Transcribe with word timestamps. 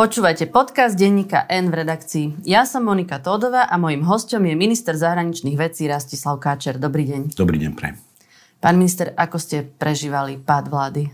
Počúvate 0.00 0.48
podcast 0.48 0.96
denníka 0.96 1.44
N 1.44 1.68
v 1.68 1.84
redakcii. 1.84 2.48
Ja 2.48 2.64
som 2.64 2.88
Monika 2.88 3.20
Tódová 3.20 3.68
a 3.68 3.76
mojim 3.76 4.00
hostom 4.08 4.48
je 4.48 4.56
minister 4.56 4.96
zahraničných 4.96 5.60
vecí 5.60 5.84
Rastislav 5.84 6.40
Káčer. 6.40 6.80
Dobrý 6.80 7.04
deň. 7.04 7.36
Dobrý 7.36 7.60
deň, 7.60 7.72
pre. 7.76 8.00
Pán 8.64 8.80
minister, 8.80 9.12
ako 9.12 9.36
ste 9.36 9.60
prežívali 9.60 10.40
pád 10.40 10.72
vlády? 10.72 11.12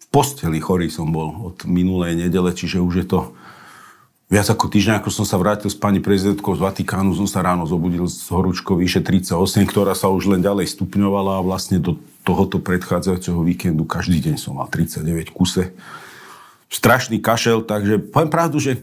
V 0.00 0.06
posteli 0.08 0.56
chorý 0.56 0.88
som 0.88 1.12
bol 1.12 1.52
od 1.52 1.68
minulej 1.68 2.16
nedele, 2.16 2.56
čiže 2.56 2.80
už 2.80 3.04
je 3.04 3.06
to 3.12 3.36
viac 4.32 4.48
ako 4.48 4.72
týždeň, 4.72 5.04
ako 5.04 5.12
som 5.12 5.28
sa 5.28 5.36
vrátil 5.36 5.68
s 5.68 5.76
pani 5.76 6.00
prezidentkou 6.00 6.56
z 6.56 6.64
Vatikánu, 6.64 7.12
som 7.12 7.28
sa 7.28 7.44
ráno 7.44 7.68
zobudil 7.68 8.08
s 8.08 8.24
horúčkou 8.32 8.80
vyše 8.80 9.04
38, 9.04 9.36
ktorá 9.68 9.92
sa 9.92 10.08
už 10.08 10.32
len 10.32 10.40
ďalej 10.40 10.72
stupňovala 10.72 11.44
a 11.44 11.44
vlastne 11.44 11.76
do 11.76 12.00
tohoto 12.24 12.56
predchádzajúceho 12.56 13.44
víkendu 13.44 13.84
každý 13.84 14.24
deň 14.24 14.40
som 14.40 14.56
mal 14.56 14.72
39 14.72 15.28
kuse 15.28 15.76
strašný 16.74 17.22
kašel, 17.22 17.62
takže 17.62 18.10
poviem 18.10 18.30
pravdu, 18.34 18.58
že 18.58 18.82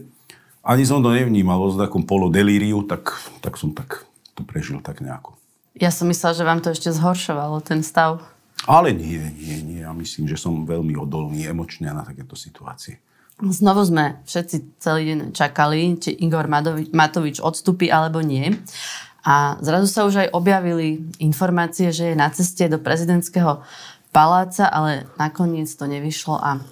ani 0.64 0.88
som 0.88 1.04
to 1.04 1.12
nevnímal 1.12 1.60
vo 1.60 1.76
takom 1.76 2.08
polodelíriu, 2.08 2.88
tak, 2.88 3.12
tak 3.44 3.60
som 3.60 3.76
tak 3.76 4.08
to 4.32 4.40
prežil 4.48 4.80
tak 4.80 5.04
nejako. 5.04 5.36
Ja 5.76 5.92
som 5.92 6.08
myslel, 6.08 6.32
že 6.32 6.48
vám 6.48 6.64
to 6.64 6.72
ešte 6.72 6.88
zhoršovalo, 6.88 7.60
ten 7.60 7.84
stav. 7.84 8.24
Ale 8.64 8.94
nie, 8.94 9.18
nie, 9.18 9.58
nie. 9.60 9.80
Ja 9.82 9.90
myslím, 9.90 10.30
že 10.30 10.38
som 10.38 10.62
veľmi 10.62 10.94
odolný 10.94 11.50
emočne 11.50 11.90
na 11.90 12.06
takéto 12.06 12.38
situácie. 12.38 13.02
Znovu 13.42 13.82
sme 13.82 14.22
všetci 14.22 14.78
celý 14.78 15.02
deň 15.10 15.18
čakali, 15.34 15.98
či 15.98 16.14
Igor 16.14 16.46
Matovič 16.92 17.42
odstúpi 17.42 17.90
alebo 17.90 18.22
nie. 18.22 18.54
A 19.26 19.58
zrazu 19.58 19.90
sa 19.90 20.06
už 20.06 20.28
aj 20.28 20.28
objavili 20.30 21.02
informácie, 21.18 21.90
že 21.90 22.14
je 22.14 22.16
na 22.18 22.30
ceste 22.30 22.70
do 22.70 22.78
prezidentského 22.78 23.66
paláca, 24.14 24.70
ale 24.70 25.10
nakoniec 25.18 25.66
to 25.74 25.90
nevyšlo 25.90 26.38
a 26.38 26.62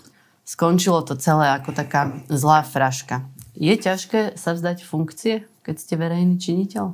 skončilo 0.50 1.06
to 1.06 1.14
celé 1.14 1.54
ako 1.54 1.70
taká 1.70 2.10
zlá 2.26 2.66
fraška. 2.66 3.22
Je 3.54 3.70
ťažké 3.70 4.34
sa 4.34 4.58
vzdať 4.58 4.82
funkcie, 4.82 5.46
keď 5.62 5.74
ste 5.78 5.94
verejný 5.94 6.42
činiteľ? 6.42 6.86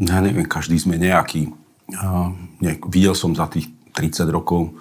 Ja 0.00 0.24
neviem, 0.24 0.48
každý 0.48 0.80
sme 0.80 0.96
nejaký. 0.96 1.52
Uh, 1.92 2.32
ne, 2.64 2.80
videl 2.88 3.12
som 3.12 3.36
za 3.36 3.44
tých 3.52 3.68
30 3.92 4.24
rokov 4.32 4.72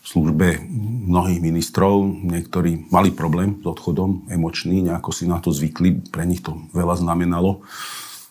v 0.00 0.06
službe 0.06 0.62
mnohých 1.10 1.42
ministrov, 1.42 2.06
niektorí 2.06 2.88
mali 2.94 3.10
problém 3.10 3.58
s 3.60 3.66
odchodom, 3.66 4.30
emočný, 4.30 4.86
nejako 4.86 5.10
si 5.10 5.26
na 5.26 5.42
to 5.42 5.50
zvykli, 5.50 5.98
pre 6.08 6.22
nich 6.24 6.40
to 6.40 6.56
veľa 6.72 6.96
znamenalo. 6.96 7.66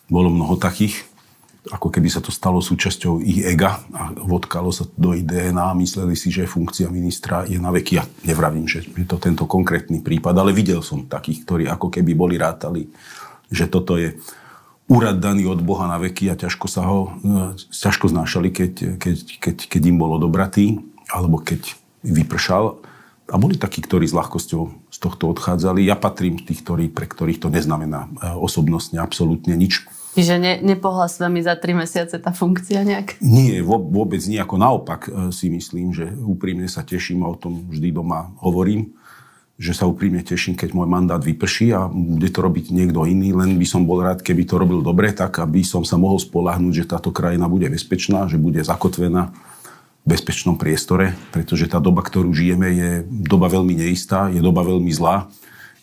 Bolo 0.08 0.32
mnoho 0.32 0.56
takých 0.56 1.04
ako 1.66 1.90
keby 1.90 2.06
sa 2.06 2.22
to 2.22 2.30
stalo 2.30 2.62
súčasťou 2.62 3.18
ich 3.26 3.42
ega 3.42 3.82
a 3.90 4.14
vodkalo 4.14 4.70
sa 4.70 4.86
do 4.94 5.18
DNA 5.18 5.74
a 5.74 5.78
mysleli 5.78 6.14
si, 6.14 6.30
že 6.30 6.46
funkcia 6.46 6.86
ministra 6.86 7.42
je 7.42 7.58
na 7.58 7.74
veky. 7.74 7.92
Ja 7.98 8.04
nevravím, 8.22 8.70
že 8.70 8.86
je 8.86 9.06
to 9.06 9.18
tento 9.18 9.50
konkrétny 9.50 9.98
prípad, 9.98 10.34
ale 10.38 10.54
videl 10.54 10.78
som 10.80 11.10
takých, 11.10 11.42
ktorí 11.42 11.64
ako 11.66 11.90
keby 11.90 12.12
boli 12.14 12.38
rátali, 12.38 12.86
že 13.50 13.66
toto 13.66 13.98
je 13.98 14.14
úrad 14.86 15.18
daný 15.18 15.50
od 15.50 15.58
Boha 15.62 15.90
na 15.90 15.98
veky 15.98 16.30
a 16.30 16.38
ťažko 16.38 16.66
sa 16.70 16.86
ho, 16.86 17.18
e, 17.18 17.58
ťažko 17.74 18.06
znášali, 18.14 18.48
keď, 18.54 18.72
keď, 19.02 19.16
keď, 19.42 19.56
keď 19.66 19.82
im 19.90 19.98
bol 19.98 20.14
odobratý, 20.14 20.78
alebo 21.10 21.42
keď 21.42 21.74
vypršal. 22.06 22.78
A 23.26 23.42
boli 23.42 23.58
takí, 23.58 23.82
ktorí 23.82 24.06
s 24.06 24.14
ľahkosťou 24.14 24.62
z 24.86 24.98
tohto 25.02 25.26
odchádzali. 25.34 25.82
Ja 25.82 25.98
patrím 25.98 26.38
tých, 26.38 26.62
ktorí, 26.62 26.94
pre 26.94 27.10
ktorých 27.10 27.42
to 27.42 27.50
neznamená 27.50 28.06
e, 28.06 28.30
osobnostne 28.38 29.02
absolútne 29.02 29.58
nič 29.58 29.82
Čiže 30.16 30.40
ne, 30.40 30.56
nepohla 30.64 31.12
s 31.12 31.20
vami 31.20 31.44
za 31.44 31.52
tri 31.60 31.76
mesiace 31.76 32.16
tá 32.16 32.32
funkcia 32.32 32.80
nejak? 32.88 33.20
Nie, 33.20 33.60
vôbec 33.60 34.24
nie. 34.24 34.40
Ako 34.40 34.56
naopak 34.56 35.12
e, 35.12 35.28
si 35.28 35.52
myslím, 35.52 35.92
že 35.92 36.08
úprimne 36.08 36.64
sa 36.72 36.80
teším 36.80 37.20
a 37.20 37.28
o 37.28 37.36
tom 37.36 37.68
vždy 37.68 37.92
doma 37.92 38.32
hovorím, 38.40 38.96
že 39.60 39.76
sa 39.76 39.84
úprimne 39.84 40.24
teším, 40.24 40.56
keď 40.56 40.72
môj 40.72 40.88
mandát 40.88 41.20
vyprší 41.20 41.76
a 41.76 41.84
bude 41.92 42.32
to 42.32 42.40
robiť 42.40 42.72
niekto 42.72 43.04
iný, 43.04 43.36
len 43.36 43.60
by 43.60 43.66
som 43.68 43.84
bol 43.84 44.00
rád, 44.00 44.24
keby 44.24 44.48
to 44.48 44.56
robil 44.56 44.80
dobre, 44.80 45.12
tak 45.12 45.36
aby 45.36 45.60
som 45.60 45.84
sa 45.84 46.00
mohol 46.00 46.16
spolahnúť, 46.16 46.72
že 46.80 46.88
táto 46.88 47.12
krajina 47.12 47.44
bude 47.44 47.68
bezpečná, 47.68 48.24
že 48.24 48.40
bude 48.40 48.64
zakotvená 48.64 49.36
v 50.04 50.06
bezpečnom 50.16 50.56
priestore, 50.56 51.12
pretože 51.28 51.68
tá 51.68 51.76
doba, 51.76 52.00
ktorú 52.00 52.32
žijeme, 52.32 52.68
je 52.72 52.90
doba 53.04 53.52
veľmi 53.52 53.76
neistá, 53.84 54.32
je 54.32 54.40
doba 54.40 54.64
veľmi 54.64 54.88
zlá, 54.96 55.28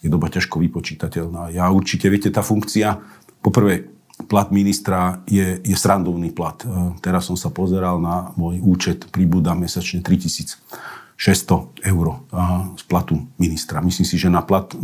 je 0.01 0.09
doba 0.09 0.25
ťažko 0.33 0.57
vypočítateľná. 0.57 1.53
Ja 1.53 1.69
určite, 1.69 2.09
viete, 2.09 2.33
tá 2.33 2.41
funkcia, 2.41 2.97
poprvé, 3.45 3.93
plat 4.29 4.49
ministra 4.53 5.21
je, 5.25 5.59
je 5.61 5.75
srandovný 5.75 6.29
plat. 6.31 6.57
E, 6.61 6.67
teraz 7.01 7.27
som 7.29 7.37
sa 7.37 7.49
pozeral 7.49 7.97
na 7.97 8.31
môj 8.37 8.61
účet, 8.61 9.09
príbuda 9.09 9.57
mesačne 9.57 10.05
3600 10.05 10.61
eur 11.81 12.05
e, 12.09 12.15
z 12.77 12.83
platu 12.85 13.25
ministra. 13.41 13.81
Myslím 13.81 14.05
si, 14.05 14.15
že 14.21 14.29
na 14.29 14.45
plat 14.45 14.69
e, 14.71 14.77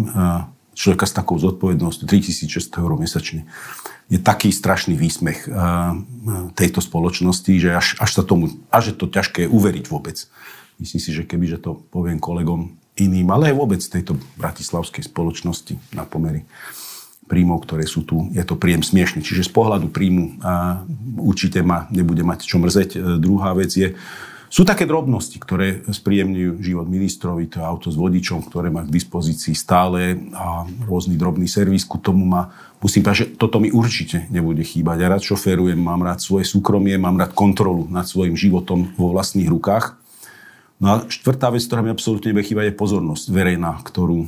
človeka 0.74 1.06
s 1.06 1.14
takou 1.14 1.38
zodpovednosťou 1.38 2.10
3600 2.10 2.82
eur 2.82 2.92
mesačne 2.98 3.46
je 4.10 4.18
taký 4.18 4.50
strašný 4.50 4.98
výsmech 4.98 5.46
tejto 6.58 6.82
spoločnosti, 6.82 7.62
že 7.62 7.78
až, 7.78 7.94
až 8.02 8.10
sa 8.10 8.24
tomu, 8.26 8.50
až 8.74 8.90
je 8.90 8.96
to 8.98 9.06
ťažké 9.06 9.46
uveriť 9.46 9.86
vôbec. 9.86 10.18
Myslím 10.82 10.98
si, 10.98 11.14
že 11.14 11.30
keby, 11.30 11.46
že 11.46 11.62
to 11.62 11.78
poviem 11.94 12.18
kolegom 12.18 12.74
iným, 12.98 13.30
ale 13.30 13.54
aj 13.54 13.56
vôbec 13.62 13.78
tejto 13.86 14.18
bratislavskej 14.42 15.06
spoločnosti 15.06 15.78
na 15.94 16.10
pomery 16.10 16.42
príjmov, 17.30 17.62
ktoré 17.70 17.86
sú 17.86 18.02
tu, 18.02 18.26
je 18.34 18.42
to 18.42 18.58
príjem 18.58 18.82
smiešný. 18.82 19.22
Čiže 19.22 19.46
z 19.46 19.52
pohľadu 19.54 19.94
príjmu 19.94 20.42
a 20.42 20.82
určite 21.22 21.62
ma 21.62 21.86
nebude 21.94 22.26
mať 22.26 22.50
čo 22.50 22.58
mrzeť. 22.58 22.90
E, 22.98 23.00
druhá 23.22 23.54
vec 23.54 23.70
je, 23.70 23.94
sú 24.50 24.66
také 24.66 24.90
drobnosti, 24.90 25.38
ktoré 25.38 25.86
spríjemňujú 25.86 26.52
život 26.66 26.90
ministrovi, 26.90 27.46
to 27.46 27.62
auto 27.62 27.94
s 27.94 27.98
vodičom, 28.02 28.50
ktoré 28.50 28.74
má 28.74 28.82
k 28.82 28.90
dispozícii 28.90 29.54
stále 29.54 30.18
a 30.34 30.66
rôzny 30.90 31.22
drobný 31.22 31.46
servis 31.46 31.86
ku 31.86 32.02
tomu 32.02 32.26
má. 32.26 32.50
Musím 32.82 33.06
povedať, 33.06 33.20
že 33.22 33.30
toto 33.38 33.62
mi 33.62 33.70
určite 33.70 34.26
nebude 34.34 34.66
chýbať. 34.66 35.06
Ja 35.06 35.14
rád 35.14 35.22
šoferujem, 35.22 35.78
mám 35.78 36.02
rád 36.02 36.26
svoje 36.26 36.50
súkromie, 36.50 36.98
mám 36.98 37.22
rád 37.22 37.38
kontrolu 37.38 37.86
nad 37.94 38.10
svojim 38.10 38.34
životom 38.34 38.90
vo 38.98 39.14
vlastných 39.14 39.46
rukách. 39.46 40.02
No 40.82 40.86
a 40.90 40.96
štvrtá 41.06 41.54
vec, 41.54 41.62
ktorá 41.70 41.86
mi 41.86 41.94
absolútne 41.94 42.34
nebude 42.34 42.50
chýbať, 42.50 42.74
je 42.74 42.82
pozornosť 42.82 43.26
verejná, 43.30 43.78
ktorú 43.86 44.26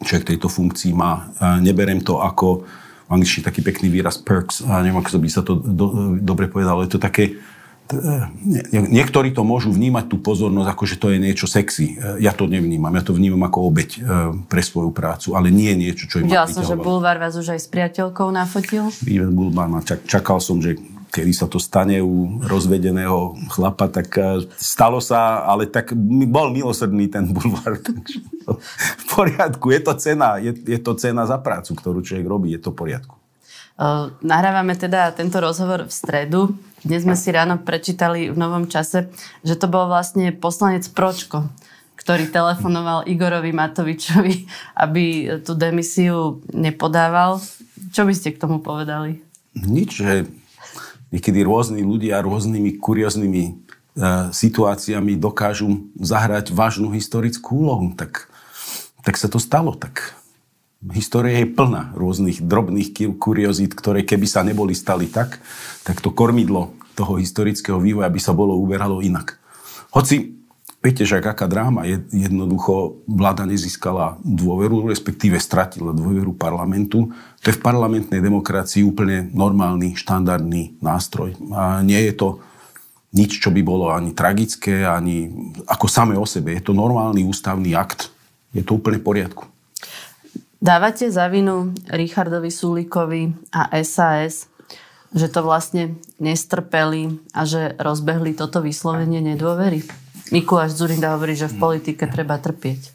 človek 0.00 0.34
tejto 0.34 0.48
funkcii 0.48 0.92
má. 0.96 1.28
Neberem 1.60 2.00
to 2.00 2.20
ako, 2.20 2.64
v 3.08 3.10
angličtine 3.10 3.44
taký 3.44 3.60
pekný 3.60 3.90
výraz 3.90 4.16
perks, 4.16 4.64
a 4.64 4.80
neviem, 4.80 5.02
ako 5.02 5.18
by 5.18 5.28
sa 5.28 5.42
to 5.42 5.58
do, 5.58 6.16
dobre 6.22 6.46
povedalo, 6.46 6.86
je 6.86 6.94
to 6.94 7.00
také, 7.02 7.36
niektorí 8.70 9.34
to 9.34 9.42
môžu 9.42 9.74
vnímať 9.74 10.06
tú 10.06 10.22
pozornosť 10.22 10.68
ako, 10.70 10.82
že 10.86 10.96
to 10.96 11.06
je 11.10 11.18
niečo 11.18 11.50
sexy. 11.50 11.98
Ja 12.22 12.30
to 12.30 12.46
nevnímam, 12.46 12.94
ja 12.94 13.02
to 13.02 13.10
vnímam 13.10 13.42
ako 13.42 13.66
obeď 13.66 13.90
e, 13.90 14.00
pre 14.46 14.62
svoju 14.62 14.94
prácu, 14.94 15.34
ale 15.34 15.50
nie 15.50 15.74
niečo, 15.74 16.06
čo 16.06 16.22
im 16.22 16.30
Videla 16.30 16.46
som, 16.46 16.62
že 16.62 16.78
Bulvár 16.78 17.18
vás 17.18 17.34
už 17.34 17.58
aj 17.58 17.60
s 17.60 17.66
priateľkou 17.66 18.30
nafotil. 18.30 18.94
Bulvár, 19.34 19.82
čakal 20.06 20.38
som, 20.38 20.62
že 20.62 20.78
kedy 21.10 21.34
sa 21.34 21.50
to 21.50 21.58
stane 21.58 21.98
u 21.98 22.40
rozvedeného 22.46 23.34
chlapa, 23.50 23.90
tak 23.90 24.08
eh, 24.16 24.46
stalo 24.54 25.02
sa, 25.02 25.42
ale 25.42 25.66
tak 25.66 25.92
bol 26.30 26.54
milosrdný 26.54 27.10
ten 27.10 27.26
bulvár. 27.26 27.76
Takže 27.86 28.18
v 28.96 29.04
poriadku, 29.10 29.74
je 29.74 29.80
to 29.82 29.92
cena, 29.98 30.38
je, 30.38 30.54
je 30.54 30.78
to 30.78 30.94
cena 30.94 31.26
za 31.26 31.42
prácu, 31.42 31.74
ktorú 31.74 32.00
človek 32.00 32.26
robí, 32.26 32.48
je 32.54 32.62
to 32.62 32.70
v 32.70 32.78
poriadku. 32.86 33.14
Uh, 33.80 34.12
nahrávame 34.20 34.76
teda 34.76 35.08
tento 35.16 35.40
rozhovor 35.40 35.88
v 35.88 35.92
stredu. 35.92 36.52
Dnes 36.84 37.00
sme 37.00 37.16
si 37.16 37.32
ráno 37.32 37.56
prečítali 37.56 38.28
v 38.28 38.36
novom 38.36 38.68
čase, 38.68 39.08
že 39.40 39.56
to 39.56 39.72
bol 39.72 39.88
vlastne 39.88 40.36
poslanec 40.36 40.84
Pročko, 40.92 41.48
ktorý 41.96 42.28
telefonoval 42.28 43.08
Igorovi 43.08 43.56
Matovičovi, 43.56 44.44
aby 44.84 45.04
tú 45.40 45.56
demisiu 45.56 46.44
nepodával. 46.52 47.40
Čo 47.96 48.04
by 48.04 48.12
ste 48.12 48.36
k 48.36 48.40
tomu 48.40 48.60
povedali? 48.60 49.24
Nič, 49.56 50.04
že 50.04 50.28
niekedy 51.10 51.42
rôzni 51.44 51.82
ľudia 51.82 52.22
rôznymi 52.22 52.80
kurióznymi 52.80 53.44
e, 53.46 53.52
situáciami 54.34 55.18
dokážu 55.18 55.90
zahrať 55.98 56.54
vážnu 56.54 56.90
historickú 56.94 57.66
úlohu. 57.66 57.92
Tak, 57.94 58.30
tak 59.04 59.14
sa 59.20 59.30
to 59.30 59.38
stalo. 59.38 59.76
Tak 59.76 60.16
história 60.88 61.44
je 61.44 61.52
plná 61.52 61.92
rôznych 61.92 62.40
drobných 62.40 62.96
kuriozít, 63.20 63.76
ktoré 63.76 64.02
keby 64.02 64.26
sa 64.26 64.40
neboli 64.40 64.72
stali 64.72 65.12
tak, 65.12 65.38
tak 65.84 66.00
to 66.00 66.08
kormidlo 66.08 66.72
toho 66.96 67.20
historického 67.20 67.76
vývoja 67.76 68.08
by 68.08 68.20
sa 68.20 68.32
bolo 68.32 68.56
uberalo 68.56 69.04
inak. 69.04 69.36
Hoci 69.92 70.39
Viete, 70.80 71.04
že 71.04 71.20
aká 71.20 71.44
dráma 71.44 71.84
je, 71.84 72.00
jednoducho 72.08 73.04
vláda 73.04 73.44
nezískala 73.44 74.16
dôveru, 74.24 74.88
respektíve 74.88 75.36
stratila 75.36 75.92
dôveru 75.92 76.32
parlamentu. 76.32 77.12
To 77.44 77.46
je 77.52 77.56
v 77.60 77.64
parlamentnej 77.64 78.24
demokracii 78.24 78.80
úplne 78.80 79.28
normálny, 79.36 79.92
štandardný 79.92 80.80
nástroj. 80.80 81.36
A 81.52 81.84
nie 81.84 82.00
je 82.08 82.16
to 82.16 82.28
nič, 83.12 83.44
čo 83.44 83.52
by 83.52 83.60
bolo 83.60 83.92
ani 83.92 84.16
tragické, 84.16 84.88
ani 84.88 85.28
ako 85.68 85.84
samé 85.84 86.16
o 86.16 86.24
sebe. 86.24 86.56
Je 86.56 86.64
to 86.64 86.72
normálny 86.72 87.28
ústavný 87.28 87.76
akt. 87.76 88.08
Je 88.56 88.64
to 88.64 88.80
úplne 88.80 89.04
v 89.04 89.04
poriadku. 89.04 89.44
Dávate 90.64 91.12
za 91.12 91.28
vinu 91.28 91.76
Richardovi 91.92 92.48
Sulíkovi 92.48 93.52
a 93.52 93.68
SAS, 93.84 94.48
že 95.12 95.28
to 95.28 95.44
vlastne 95.44 96.00
nestrpeli 96.16 97.20
a 97.36 97.44
že 97.44 97.76
rozbehli 97.76 98.32
toto 98.32 98.64
vyslovenie 98.64 99.20
nedôvery? 99.20 99.84
Mikuláš 100.28 100.76
Zurinda 100.76 101.16
hovorí, 101.16 101.32
že 101.32 101.48
v 101.48 101.56
politike 101.56 102.04
treba 102.04 102.36
trpieť. 102.36 102.92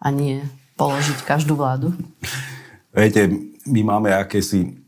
A 0.00 0.08
nie 0.08 0.40
položiť 0.80 1.26
každú 1.26 1.58
vládu? 1.58 1.92
Viete, 2.94 3.28
my 3.68 3.80
máme 3.84 4.14
akési, 4.14 4.78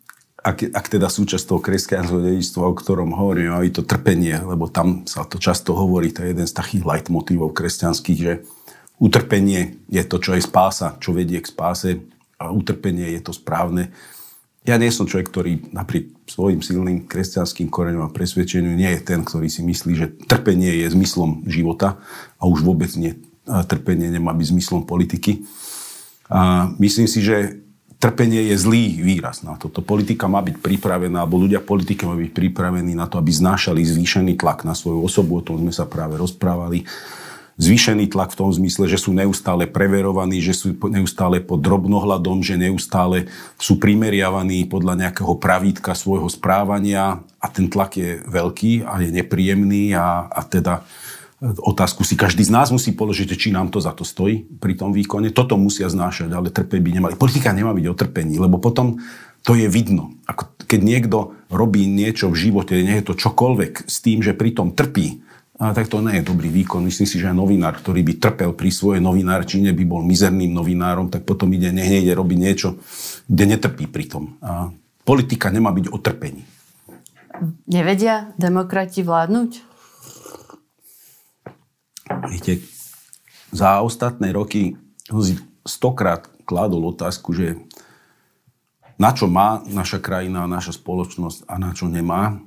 ak, 0.40 0.72
ak 0.72 0.86
teda 0.88 1.12
súčasť 1.12 1.44
toho 1.44 1.60
kresťanského 1.60 2.22
dedičstva, 2.24 2.62
o 2.64 2.72
ktorom 2.72 3.12
hovorím, 3.12 3.52
aj 3.58 3.76
to 3.76 3.82
trpenie, 3.84 4.38
lebo 4.40 4.70
tam 4.70 5.04
sa 5.04 5.26
to 5.26 5.36
často 5.36 5.76
hovorí, 5.76 6.14
to 6.14 6.24
je 6.24 6.32
jeden 6.32 6.46
z 6.48 6.56
takých 6.56 6.86
leitmotívov 6.86 7.52
kresťanských, 7.52 8.20
že 8.22 8.32
utrpenie 9.02 9.82
je 9.90 10.02
to, 10.06 10.16
čo 10.22 10.38
je 10.38 10.42
spása, 10.46 10.96
čo 11.02 11.12
vedie 11.12 11.42
k 11.42 11.50
spáse 11.50 12.00
a 12.40 12.48
utrpenie 12.48 13.12
je 13.18 13.20
to 13.20 13.32
správne. 13.36 13.92
Ja 14.68 14.76
nie 14.76 14.92
som 14.92 15.08
človek, 15.08 15.32
ktorý 15.32 15.52
napriek 15.72 16.12
svojim 16.28 16.60
silným 16.60 17.08
kresťanským 17.08 17.72
koreňom 17.72 18.04
a 18.04 18.12
presvedčeniu 18.12 18.76
nie 18.76 18.92
je 18.92 19.00
ten, 19.00 19.24
ktorý 19.24 19.48
si 19.48 19.64
myslí, 19.64 19.92
že 19.96 20.06
trpenie 20.28 20.84
je 20.84 20.92
zmyslom 20.92 21.48
života 21.48 21.96
a 22.36 22.44
už 22.44 22.60
vôbec 22.60 22.92
nie. 23.00 23.16
Trpenie 23.48 24.12
nemá 24.12 24.36
byť 24.36 24.46
zmyslom 24.52 24.84
politiky. 24.84 25.48
A 26.28 26.70
myslím 26.76 27.08
si, 27.08 27.24
že 27.24 27.64
trpenie 28.00 28.52
je 28.52 28.56
zlý 28.60 29.00
výraz 29.00 29.44
na 29.44 29.56
toto. 29.56 29.84
Politika 29.84 30.28
má 30.28 30.44
byť 30.44 30.60
pripravená, 30.60 31.24
alebo 31.24 31.40
ľudia 31.40 31.64
politike 31.64 32.04
má 32.04 32.16
byť 32.16 32.32
pripravení 32.32 32.92
na 32.96 33.08
to, 33.08 33.16
aby 33.16 33.32
znášali 33.32 33.80
zvýšený 33.80 34.40
tlak 34.40 34.68
na 34.68 34.76
svoju 34.76 35.04
osobu, 35.04 35.40
o 35.40 35.44
tom 35.44 35.60
sme 35.60 35.72
sa 35.72 35.88
práve 35.88 36.20
rozprávali 36.20 36.84
zvýšený 37.60 38.08
tlak 38.08 38.32
v 38.32 38.38
tom 38.40 38.50
zmysle, 38.50 38.88
že 38.88 38.96
sú 38.96 39.12
neustále 39.12 39.68
preverovaní, 39.68 40.40
že 40.40 40.56
sú 40.56 40.72
neustále 40.88 41.44
pod 41.44 41.60
drobnohľadom, 41.60 42.40
že 42.40 42.56
neustále 42.56 43.28
sú 43.60 43.76
primeriavaní 43.76 44.64
podľa 44.64 45.06
nejakého 45.06 45.36
pravítka 45.36 45.92
svojho 45.92 46.32
správania 46.32 47.20
a 47.36 47.46
ten 47.52 47.68
tlak 47.68 48.00
je 48.00 48.24
veľký 48.24 48.88
a 48.88 49.04
je 49.04 49.12
nepríjemný 49.12 49.92
a, 49.92 50.24
a 50.32 50.40
teda 50.40 50.80
e, 51.44 51.52
otázku 51.52 52.00
si 52.00 52.16
každý 52.16 52.48
z 52.48 52.50
nás 52.56 52.72
musí 52.72 52.96
položiť, 52.96 53.36
či 53.36 53.52
nám 53.52 53.68
to 53.68 53.76
za 53.76 53.92
to 53.92 54.08
stojí 54.08 54.48
pri 54.56 54.80
tom 54.80 54.96
výkone. 54.96 55.28
Toto 55.28 55.60
musia 55.60 55.92
znášať, 55.92 56.32
ale 56.32 56.48
trpeť 56.48 56.80
by 56.80 56.90
nemali. 56.96 57.20
Politika 57.20 57.52
nemá 57.52 57.76
byť 57.76 57.86
o 57.92 57.94
trpení, 57.94 58.40
lebo 58.40 58.56
potom 58.56 58.96
to 59.44 59.52
je 59.52 59.68
vidno. 59.68 60.16
Ako 60.24 60.48
keď 60.64 60.80
niekto 60.80 61.36
robí 61.52 61.84
niečo 61.84 62.32
v 62.32 62.40
živote, 62.48 62.72
nie 62.80 62.96
je 63.00 63.12
to 63.12 63.14
čokoľvek, 63.20 63.84
s 63.84 63.96
tým, 64.00 64.24
že 64.24 64.36
pritom 64.36 64.72
trpí, 64.72 65.20
a 65.60 65.76
tak 65.76 65.92
to 65.92 66.00
nie 66.00 66.24
je 66.24 66.28
dobrý 66.32 66.48
výkon. 66.48 66.80
Myslím 66.88 67.04
si, 67.04 67.20
že 67.20 67.28
aj 67.28 67.36
novinár, 67.36 67.76
ktorý 67.76 68.00
by 68.00 68.16
trpel 68.16 68.56
pri 68.56 68.72
svojej 68.72 69.04
novinárčine, 69.04 69.76
by 69.76 69.84
bol 69.84 70.00
mizerným 70.00 70.56
novinárom, 70.56 71.12
tak 71.12 71.28
potom 71.28 71.52
ide, 71.52 71.68
nech 71.68 72.08
robiť 72.08 72.38
niečo, 72.40 72.80
kde 73.28 73.44
netrpí 73.44 73.84
pri 73.84 74.08
tom. 74.08 74.40
A 74.40 74.72
politika 75.04 75.52
nemá 75.52 75.68
byť 75.68 75.92
o 75.92 76.00
trpení. 76.00 76.48
Nevedia 77.68 78.32
demokrati 78.40 79.04
vládnuť? 79.04 79.50
Viete, 82.32 82.64
za 83.52 83.84
ostatné 83.84 84.32
roky 84.32 84.80
stokrát 85.68 86.24
kládol 86.48 86.96
otázku, 86.96 87.36
že 87.36 87.60
na 88.96 89.12
čo 89.12 89.28
má 89.28 89.60
naša 89.68 90.00
krajina, 90.00 90.48
naša 90.48 90.72
spoločnosť 90.76 91.44
a 91.48 91.60
na 91.60 91.76
čo 91.76 91.84
nemá 91.88 92.40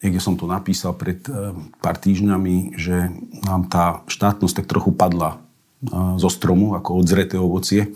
niekde 0.00 0.20
som 0.20 0.36
to 0.36 0.48
napísal 0.48 0.96
pred 0.96 1.20
eh, 1.28 1.52
pár 1.80 1.96
týždňami, 2.00 2.76
že 2.76 3.12
nám 3.44 3.68
tá 3.68 4.02
štátnosť 4.08 4.64
tak 4.64 4.66
trochu 4.66 4.92
padla 4.92 5.36
eh, 5.36 6.20
zo 6.20 6.28
stromu, 6.32 6.76
ako 6.76 7.00
odzreté 7.00 7.36
ovocie. 7.36 7.92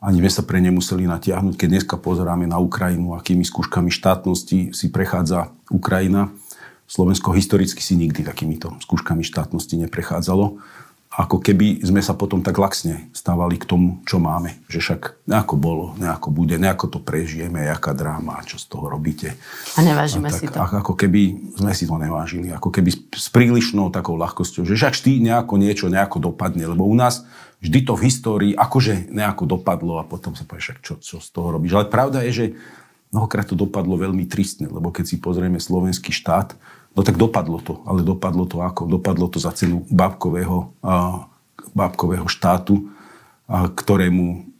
Ani 0.00 0.24
sme 0.24 0.32
sa 0.32 0.40
pre 0.40 0.64
ne 0.64 0.72
museli 0.72 1.04
natiahnuť. 1.04 1.60
Keď 1.60 1.68
dneska 1.68 2.00
pozeráme 2.00 2.48
na 2.48 2.56
Ukrajinu, 2.56 3.12
akými 3.12 3.44
skúškami 3.44 3.92
štátnosti 3.92 4.72
si 4.72 4.86
prechádza 4.88 5.52
Ukrajina, 5.68 6.32
Slovensko 6.90 7.36
historicky 7.36 7.84
si 7.84 7.94
nikdy 7.94 8.26
takýmito 8.26 8.74
skúškami 8.82 9.22
štátnosti 9.22 9.78
neprechádzalo 9.86 10.58
ako 11.10 11.42
keby 11.42 11.82
sme 11.82 11.98
sa 12.06 12.14
potom 12.14 12.38
tak 12.38 12.54
laxne 12.54 13.10
stávali 13.10 13.58
k 13.58 13.66
tomu, 13.66 13.98
čo 14.06 14.22
máme. 14.22 14.62
Že 14.70 14.78
však 14.78 15.00
nejako 15.26 15.54
bolo, 15.58 15.86
nejako 15.98 16.30
bude, 16.30 16.54
nejako 16.54 16.86
to 16.86 16.98
prežijeme, 17.02 17.66
jaká 17.66 17.98
dráma, 17.98 18.46
čo 18.46 18.62
z 18.62 18.70
toho 18.70 18.86
robíte. 18.86 19.34
A 19.74 19.82
nevážime 19.82 20.30
a 20.30 20.32
tak, 20.32 20.38
si 20.38 20.46
to. 20.46 20.54
Ako 20.62 20.94
keby 20.94 21.50
sme 21.58 21.74
si 21.74 21.90
to 21.90 21.98
nevážili. 21.98 22.54
Ako 22.54 22.70
keby 22.70 22.94
s 23.10 23.26
prílišnou 23.26 23.90
takou 23.90 24.14
ľahkosťou, 24.14 24.62
že 24.62 24.78
však 24.78 24.94
vždy 24.94 25.12
nejako 25.26 25.54
niečo 25.58 25.90
nejako 25.90 26.30
dopadne. 26.30 26.62
Lebo 26.70 26.86
u 26.86 26.94
nás 26.94 27.26
vždy 27.58 27.90
to 27.90 27.98
v 27.98 28.06
histórii 28.06 28.52
akože 28.54 29.10
nejako 29.10 29.58
dopadlo 29.58 29.98
a 29.98 30.06
potom 30.06 30.38
sa 30.38 30.46
povie, 30.46 30.62
však 30.62 30.78
čo, 30.78 30.94
čo 31.02 31.18
z 31.18 31.28
toho 31.34 31.50
robíš. 31.50 31.74
Ale 31.74 31.90
pravda 31.90 32.22
je, 32.22 32.32
že 32.32 32.46
mnohokrát 33.10 33.50
to 33.50 33.58
dopadlo 33.58 33.98
veľmi 33.98 34.30
tristne, 34.30 34.70
lebo 34.70 34.94
keď 34.94 35.10
si 35.10 35.16
pozrieme 35.18 35.58
slovenský 35.58 36.14
štát, 36.14 36.54
No 36.90 37.06
tak 37.06 37.16
dopadlo 37.16 37.62
to, 37.62 37.86
ale 37.86 38.02
dopadlo 38.02 38.44
to 38.50 38.60
ako? 38.60 38.90
Dopadlo 38.90 39.30
to 39.30 39.38
za 39.38 39.54
cenu 39.54 39.86
bábkového, 39.88 40.74
bábkového 41.70 42.26
štátu, 42.26 42.90
ktorému 43.50 44.50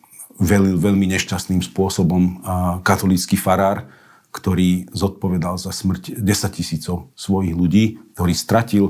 velil 0.40 0.78
veľmi 0.78 1.10
nešťastným 1.10 1.60
spôsobom 1.60 2.40
katolícky 2.86 3.34
farár, 3.34 3.90
ktorý 4.30 4.86
zodpovedal 4.94 5.58
za 5.58 5.74
smrť 5.74 6.22
10 6.22 6.56
tisícov 6.56 7.10
svojich 7.18 7.50
ľudí, 7.50 7.98
ktorý 8.14 8.32
stratil 8.32 8.84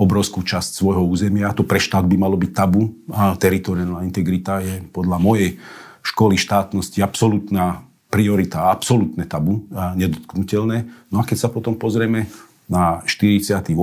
obrovskú 0.00 0.40
časť 0.40 0.80
svojho 0.80 1.04
územia. 1.04 1.52
To 1.52 1.68
pre 1.68 1.76
štát 1.76 2.08
by 2.08 2.16
malo 2.16 2.40
byť 2.40 2.52
tabu. 2.56 2.96
A 3.12 3.36
teritoriálna 3.36 4.08
integrita 4.08 4.64
je 4.64 4.80
podľa 4.88 5.20
mojej 5.20 5.60
školy 6.00 6.40
štátnosti 6.40 7.04
absolútna 7.04 7.84
priorita, 8.08 8.72
absolútne 8.72 9.28
tabu, 9.28 9.68
a 9.76 9.92
nedotknutelné. 9.92 10.88
No 11.12 11.20
a 11.20 11.28
keď 11.28 11.44
sa 11.44 11.48
potom 11.52 11.76
pozrieme 11.76 12.32
na 12.70 13.02
48. 13.02 13.74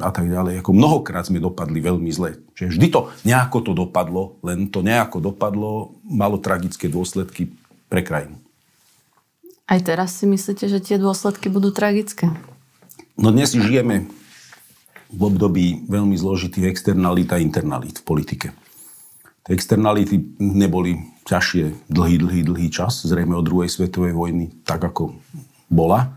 a 0.00 0.08
tak 0.08 0.24
ďalej. 0.24 0.64
Ako 0.64 0.72
mnohokrát 0.72 1.28
sme 1.28 1.36
dopadli 1.36 1.84
veľmi 1.84 2.08
zle. 2.08 2.40
Čiže 2.56 2.72
vždy 2.72 2.86
to 2.88 3.00
nejako 3.28 3.58
to 3.60 3.72
dopadlo, 3.76 4.40
len 4.40 4.72
to 4.72 4.80
nejako 4.80 5.20
dopadlo, 5.20 5.92
malo 6.00 6.40
tragické 6.40 6.88
dôsledky 6.88 7.52
pre 7.92 8.00
krajinu. 8.00 8.40
Aj 9.68 9.76
teraz 9.84 10.16
si 10.16 10.24
myslíte, 10.24 10.64
že 10.64 10.80
tie 10.80 10.96
dôsledky 10.96 11.52
budú 11.52 11.68
tragické? 11.76 12.32
No 13.20 13.28
dnes 13.28 13.52
žijeme 13.52 14.08
v 15.12 15.20
období 15.20 15.84
veľmi 15.84 16.16
zložitých 16.16 16.72
externalít 16.72 17.36
a 17.36 17.42
internalít 17.42 18.00
v 18.00 18.06
politike. 18.08 18.48
Tie 19.44 19.52
externality 19.52 20.40
neboli 20.40 21.04
ťažšie 21.28 21.92
dlhý, 21.92 22.16
dlhý, 22.18 22.40
dlhý 22.48 22.68
čas, 22.72 23.04
zrejme 23.04 23.36
od 23.36 23.44
druhej 23.44 23.68
svetovej 23.68 24.16
vojny, 24.16 24.56
tak 24.64 24.82
ako 24.82 25.14
bola. 25.68 26.15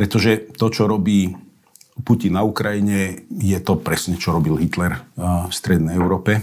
Pretože 0.00 0.48
to, 0.56 0.72
čo 0.72 0.88
robí 0.88 1.36
Putin 2.00 2.32
na 2.32 2.40
Ukrajine, 2.40 3.28
je 3.28 3.58
to 3.60 3.76
presne, 3.76 4.16
čo 4.16 4.32
robil 4.32 4.56
Hitler 4.56 5.04
v 5.20 5.52
Strednej 5.52 5.92
Európe. 5.92 6.40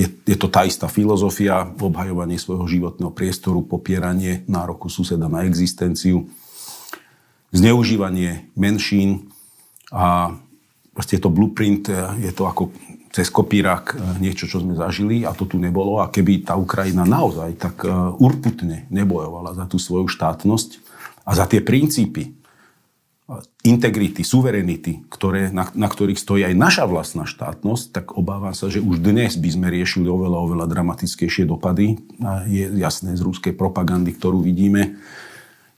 Je, 0.00 0.08
je 0.24 0.36
to 0.40 0.48
tá 0.48 0.64
istá 0.64 0.88
filozofia, 0.88 1.68
obhajovanie 1.76 2.40
svojho 2.40 2.64
životného 2.64 3.12
priestoru, 3.12 3.60
popieranie 3.60 4.48
nároku 4.48 4.88
suseda 4.88 5.28
na 5.28 5.44
existenciu, 5.44 6.32
zneužívanie 7.52 8.48
menšín 8.56 9.28
a 9.92 10.32
proste 10.96 11.20
je 11.20 11.22
to 11.28 11.28
blueprint, 11.28 11.92
je 12.24 12.32
to 12.32 12.48
ako 12.48 12.72
cez 13.12 13.28
kopírak 13.28 14.00
niečo, 14.16 14.48
čo 14.48 14.64
sme 14.64 14.72
zažili 14.72 15.28
a 15.28 15.36
to 15.36 15.44
tu 15.44 15.60
nebolo. 15.60 16.00
A 16.00 16.08
keby 16.08 16.48
tá 16.48 16.56
Ukrajina 16.56 17.04
naozaj 17.04 17.60
tak 17.60 17.84
urputne 18.16 18.88
nebojovala 18.88 19.52
za 19.52 19.68
tú 19.68 19.76
svoju 19.76 20.08
štátnosť, 20.08 20.88
a 21.30 21.32
za 21.38 21.46
tie 21.46 21.62
princípy 21.62 22.34
integrity, 23.62 24.26
suverenity, 24.26 25.06
ktoré, 25.06 25.54
na, 25.54 25.70
na 25.78 25.86
ktorých 25.86 26.18
stojí 26.18 26.42
aj 26.42 26.54
naša 26.58 26.84
vlastná 26.90 27.30
štátnosť, 27.30 27.84
tak 27.94 28.06
obávam 28.18 28.50
sa, 28.50 28.66
že 28.66 28.82
už 28.82 28.98
dnes 28.98 29.38
by 29.38 29.50
sme 29.54 29.70
riešili 29.70 30.10
oveľa, 30.10 30.38
oveľa 30.50 30.66
dramatickejšie 30.66 31.46
dopady. 31.46 32.02
A 32.26 32.42
je 32.50 32.66
jasné 32.82 33.14
z 33.14 33.22
rúskej 33.22 33.54
propagandy, 33.54 34.10
ktorú 34.18 34.42
vidíme, 34.42 34.98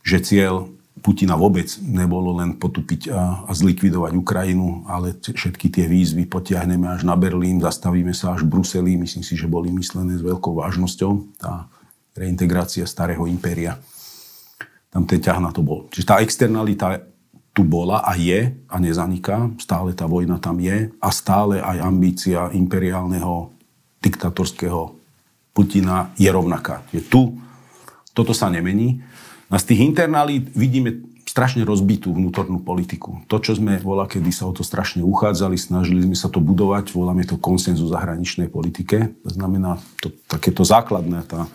že 0.01 0.25
cieľ 0.25 0.73
Putina 1.03 1.35
vôbec 1.35 1.67
nebolo 1.83 2.41
len 2.41 2.57
potupiť 2.57 3.11
a, 3.11 3.45
a 3.45 3.53
zlikvidovať 3.53 4.13
Ukrajinu, 4.17 4.87
ale 4.87 5.19
všetky 5.19 5.69
tie 5.69 5.91
výzvy 5.91 6.31
potiahneme 6.31 6.89
až 6.89 7.03
na 7.03 7.19
Berlín, 7.19 7.59
zastavíme 7.59 8.15
sa 8.15 8.39
až 8.39 8.47
v 8.47 8.55
Bruseli. 8.55 8.97
Myslím 8.97 9.27
si, 9.27 9.35
že 9.35 9.51
boli 9.51 9.69
myslené 9.75 10.15
s 10.17 10.23
veľkou 10.23 10.57
vážnosťou 10.57 11.43
tá 11.43 11.67
reintegrácia 12.15 12.87
starého 12.87 13.27
impéria 13.27 13.77
tam 14.93 15.09
ten 15.09 15.25
ťah 15.25 15.41
na 15.41 15.51
to 15.51 15.65
bol. 15.65 15.89
Čiže 15.89 16.07
tá 16.07 16.17
externalita 16.21 17.01
tu 17.57 17.65
bola 17.65 18.05
a 18.05 18.13
je 18.17 18.53
a 18.69 18.77
nezaniká. 18.77 19.57
Stále 19.57 19.97
tá 19.97 20.05
vojna 20.05 20.37
tam 20.37 20.61
je 20.61 20.93
a 21.01 21.09
stále 21.09 21.65
aj 21.65 21.81
ambícia 21.81 22.53
imperiálneho 22.53 23.53
diktatorského 24.05 24.97
Putina 25.53 26.13
je 26.17 26.29
rovnaká. 26.33 26.81
Je 26.93 27.05
tu, 27.05 27.37
toto 28.17 28.33
sa 28.33 28.49
nemení. 28.49 29.05
A 29.53 29.61
z 29.61 29.73
tých 29.73 29.85
internalít 29.85 30.49
vidíme 30.57 31.05
strašne 31.29 31.65
rozbitú 31.65 32.13
vnútornú 32.13 32.61
politiku. 32.65 33.21
To, 33.29 33.37
čo 33.37 33.57
sme 33.57 33.81
vola, 33.81 34.09
kedy 34.09 34.33
sa 34.33 34.49
o 34.49 34.53
to 34.53 34.65
strašne 34.65 35.05
uchádzali, 35.05 35.57
snažili 35.57 36.05
sme 36.05 36.17
sa 36.17 36.33
to 36.33 36.41
budovať, 36.41 36.93
voláme 36.93 37.25
to 37.25 37.41
konsenzu 37.41 37.89
zahraničnej 37.89 38.49
politike. 38.49 39.13
To 39.25 39.31
znamená 39.33 39.81
to, 40.01 40.13
takéto 40.29 40.65
základné, 40.65 41.25
tá 41.29 41.49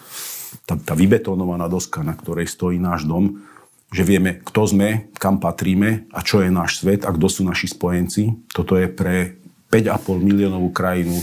tá, 0.66 0.76
tá 0.80 0.94
vybetonovaná 0.94 1.68
doska, 1.68 2.04
na 2.04 2.16
ktorej 2.16 2.48
stojí 2.48 2.80
náš 2.80 3.08
dom, 3.08 3.44
že 3.88 4.04
vieme, 4.04 4.44
kto 4.44 4.68
sme, 4.68 4.90
kam 5.16 5.40
patríme 5.40 6.12
a 6.12 6.20
čo 6.20 6.44
je 6.44 6.52
náš 6.52 6.84
svet 6.84 7.08
a 7.08 7.12
kto 7.16 7.28
sú 7.32 7.42
naši 7.48 7.72
spojenci. 7.72 8.52
Toto 8.52 8.76
je 8.76 8.92
pre 8.92 9.40
5,5 9.72 10.20
miliónovú 10.20 10.76
krajinu 10.76 11.16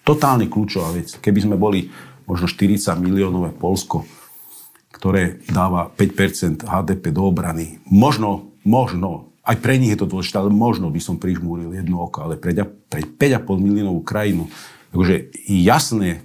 Totálne 0.00 0.48
kľúčová 0.48 0.96
vec. 0.96 1.20
Keby 1.20 1.38
sme 1.44 1.56
boli 1.60 1.92
možno 2.24 2.48
40 2.48 2.98
miliónové 2.98 3.52
Polsko, 3.52 4.08
ktoré 4.90 5.44
dáva 5.46 5.92
5% 5.92 6.64
HDP 6.64 7.12
do 7.12 7.28
obrany, 7.28 7.78
možno, 7.86 8.56
možno, 8.66 9.30
aj 9.44 9.56
pre 9.60 9.76
nich 9.76 9.92
je 9.92 10.00
to 10.00 10.10
dôležité, 10.10 10.40
ale 10.40 10.52
možno 10.52 10.88
by 10.90 11.00
som 11.00 11.20
prižmúril 11.20 11.72
jedno 11.76 12.04
oko, 12.04 12.26
ale 12.26 12.40
pre, 12.40 12.56
pre 12.88 13.04
5,5 13.04 13.60
miliónovú 13.60 14.00
krajinu, 14.02 14.48
takže 14.90 15.30
jasné 15.46 16.24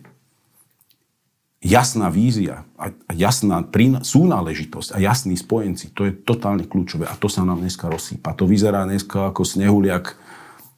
jasná 1.65 2.13
vízia 2.13 2.61
a 2.77 2.93
jasná 3.17 3.65
súnáležitosť 4.05 4.93
a 4.93 4.97
jasní 5.01 5.33
spojenci, 5.33 5.89
to 5.97 6.05
je 6.05 6.13
totálne 6.13 6.69
kľúčové 6.69 7.09
a 7.09 7.17
to 7.17 7.25
sa 7.25 7.41
nám 7.41 7.65
dneska 7.65 7.89
rozsýpa. 7.89 8.37
To 8.37 8.45
vyzerá 8.45 8.85
dneska 8.85 9.33
ako 9.33 9.41
snehuliak 9.41 10.13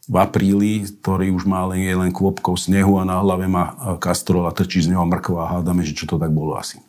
v 0.08 0.16
apríli, 0.16 0.88
ktorý 0.88 1.36
už 1.36 1.44
má 1.44 1.68
len, 1.68 1.84
je 1.84 1.92
len 1.92 2.16
kvopkou 2.16 2.56
snehu 2.56 2.96
a 2.96 3.04
na 3.04 3.20
hlave 3.20 3.52
má 3.52 3.76
kastrol 4.00 4.48
a 4.48 4.56
trčí 4.56 4.80
z 4.80 4.96
neho 4.96 5.04
mrkva 5.04 5.44
a 5.44 5.52
hádame, 5.60 5.84
že 5.84 5.92
čo 5.92 6.08
to 6.08 6.16
tak 6.16 6.32
bolo 6.32 6.56
asi. 6.56 6.80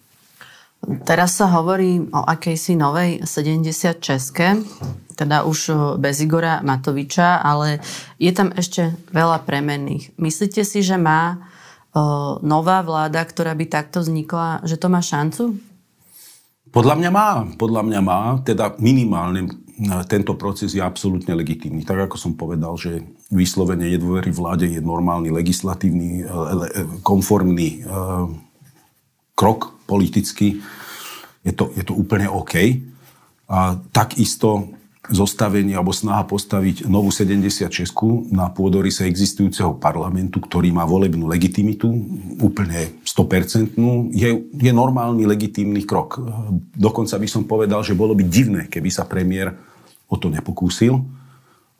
Teraz 1.02 1.35
sa 1.35 1.50
hovorí 1.50 2.07
o 2.14 2.23
akejsi 2.23 2.78
novej 2.78 3.26
70 3.26 3.99
české, 3.99 4.62
teda 5.19 5.43
už 5.43 5.75
bez 5.99 6.23
Igora 6.23 6.62
Matoviča, 6.62 7.43
ale 7.43 7.83
je 8.23 8.31
tam 8.31 8.55
ešte 8.55 8.95
veľa 9.11 9.43
premenných. 9.43 10.14
Myslíte 10.14 10.62
si, 10.62 10.87
že 10.87 10.95
má 10.95 11.50
nová 12.43 12.78
vláda, 12.85 13.23
ktorá 13.25 13.55
by 13.55 13.67
takto 13.67 14.02
vznikla, 14.05 14.62
že 14.67 14.76
to 14.78 14.87
má 14.93 15.02
šancu? 15.02 15.59
Podľa 16.69 16.95
mňa 17.00 17.11
má. 17.11 17.31
Podľa 17.57 17.83
mňa 17.85 18.00
má. 18.05 18.21
Teda 18.45 18.76
minimálne 18.76 19.49
tento 20.11 20.35
proces 20.35 20.75
je 20.75 20.83
absolútne 20.83 21.33
legitímny. 21.38 21.87
Tak 21.87 22.11
ako 22.11 22.17
som 22.19 22.33
povedal, 22.35 22.75
že 22.75 22.99
vyslovene 23.31 23.87
nedôvery 23.87 24.35
vláde 24.35 24.67
je 24.67 24.83
normálny 24.83 25.31
legislatívny, 25.31 26.23
e, 26.23 26.25
e, 26.26 26.67
konformný 27.07 27.69
e, 27.78 27.81
krok 29.38 29.78
politický. 29.87 30.59
Je 31.47 31.52
to, 31.55 31.71
je 31.78 31.87
to 31.87 31.95
úplne 31.95 32.26
OK. 32.26 32.59
A 33.49 33.78
takisto 33.95 34.75
zostavenie 35.09 35.73
alebo 35.73 35.93
snaha 35.93 36.25
postaviť 36.29 36.85
novú 36.85 37.09
76 37.09 37.69
na 38.29 38.53
pôdorise 38.53 39.09
existujúceho 39.09 39.77
parlamentu, 39.81 40.41
ktorý 40.41 40.69
má 40.73 40.85
volebnú 40.85 41.25
legitimitu, 41.29 41.88
úplne 42.38 43.00
100%, 43.03 43.73
je, 44.12 44.31
je 44.53 44.73
normálny 44.73 45.25
legitímny 45.25 45.88
krok. 45.88 46.21
Dokonca 46.77 47.17
by 47.17 47.29
som 47.29 47.49
povedal, 47.49 47.81
že 47.81 47.97
bolo 47.97 48.12
by 48.12 48.25
divné, 48.29 48.62
keby 48.69 48.93
sa 48.93 49.09
premiér 49.09 49.57
o 50.09 50.17
to 50.21 50.29
nepokúsil 50.29 51.05